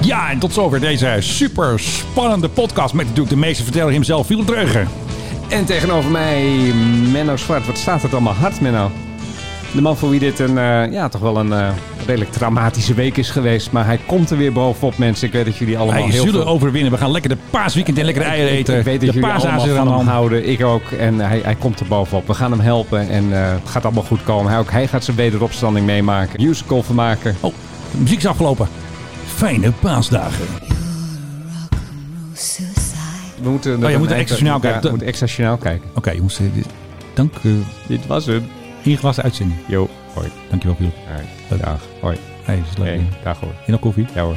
Ja, 0.00 0.30
en 0.30 0.38
tot 0.38 0.52
zover 0.52 0.80
deze 0.80 1.16
super 1.20 1.80
spannende 1.80 2.48
podcast 2.48 2.94
met 2.94 3.04
natuurlijk 3.06 3.34
de 3.34 3.40
meeste 3.40 3.62
verteller 3.62 3.92
hemzelf, 3.92 4.26
Philip 4.26 4.46
Dreugen. 4.46 4.88
En 5.48 5.64
tegenover 5.64 6.10
mij 6.10 6.72
Menno 7.12 7.36
Zwart. 7.36 7.66
Wat 7.66 7.78
staat 7.78 8.02
het 8.02 8.12
allemaal 8.12 8.32
hard, 8.32 8.60
Menno? 8.60 8.90
De 9.74 9.80
man 9.82 9.96
voor 9.96 10.10
wie 10.10 10.20
dit 10.20 10.38
een, 10.38 10.58
eh, 10.58 10.92
ja, 10.92 11.08
toch 11.08 11.20
wel 11.20 11.36
een 11.36 11.52
eh, 11.52 11.68
redelijk 12.06 12.32
traumatische 12.32 12.94
week 12.94 13.16
is 13.16 13.30
geweest. 13.30 13.70
Maar 13.72 13.84
hij 13.86 13.98
komt 14.06 14.30
er 14.30 14.36
weer 14.36 14.52
bovenop, 14.52 14.98
mensen. 14.98 15.26
Ik 15.26 15.32
weet 15.32 15.44
dat 15.44 15.56
jullie 15.56 15.78
allemaal 15.78 16.02
Wij 16.02 16.10
heel 16.10 16.24
zullen 16.24 16.42
veel... 16.42 16.50
overwinnen. 16.52 16.92
We 16.92 16.98
gaan 16.98 17.10
lekker 17.10 17.30
de 17.30 17.36
paasweekend 17.50 17.98
en 17.98 18.04
lekker 18.04 18.22
de 18.22 18.28
eieren 18.28 18.52
eten. 18.52 18.78
Ik 18.78 18.84
weet 18.84 19.00
dat 19.00 19.08
de 19.14 19.14
jullie 19.20 19.30
allemaal 19.34 19.66
er 19.66 19.74
van 19.76 19.98
hem 19.98 20.06
houden. 20.06 20.48
Ik 20.48 20.64
ook. 20.64 20.82
En 20.90 21.18
hij, 21.18 21.40
hij 21.44 21.54
komt 21.54 21.80
er 21.80 21.86
bovenop. 21.86 22.26
We 22.26 22.34
gaan 22.34 22.50
hem 22.50 22.60
helpen. 22.60 23.08
En 23.08 23.32
eh, 23.44 23.50
het 23.52 23.68
gaat 23.68 23.84
allemaal 23.84 24.02
goed 24.02 24.22
komen. 24.24 24.50
Hij, 24.50 24.60
ook, 24.60 24.70
hij 24.70 24.88
gaat 24.88 25.04
zijn 25.04 25.16
wederopstanding 25.16 25.86
meemaken. 25.86 26.42
Musical 26.46 26.82
vermaken. 26.82 27.36
Oh, 27.40 27.52
de 27.90 27.98
muziek 27.98 28.18
is 28.18 28.26
afgelopen. 28.26 28.68
Fijne 29.26 29.70
paasdagen. 29.80 30.44
We 33.42 33.50
moeten, 33.50 33.84
Oh, 33.84 33.90
je 33.90 33.98
moet 33.98 34.10
extra 34.10 34.36
journaal 34.36 34.58
kijken. 34.60 34.78
Ja, 34.78 34.84
we 34.84 34.90
moeten 34.90 35.06
extra 35.08 35.26
journaal 35.26 35.56
kijken. 35.56 35.88
Oké, 35.94 36.10
jongens. 36.10 36.38
eh, 36.38 36.44
Dank. 37.14 37.34
eh 37.42 37.50
Dit 37.86 38.06
was 38.06 38.26
hem. 38.26 38.42
Ingelaste 38.82 39.22
uitzending. 39.22 39.60
Jo, 39.66 39.88
hoi. 40.14 40.28
Dankjewel, 40.50 40.76
Philip. 40.76 40.94
Hoi. 41.48 41.60
Dag. 41.60 41.80
Hoi. 42.00 42.16
Hey, 42.42 42.62
is 42.70 42.78
leuk. 42.78 42.86
Hey, 42.88 43.08
dag 43.22 43.40
hoor. 43.40 43.52
En 43.66 43.70
nog 43.70 43.80
koffie? 43.80 44.06
Ja 44.14 44.22
hoor. 44.22 44.36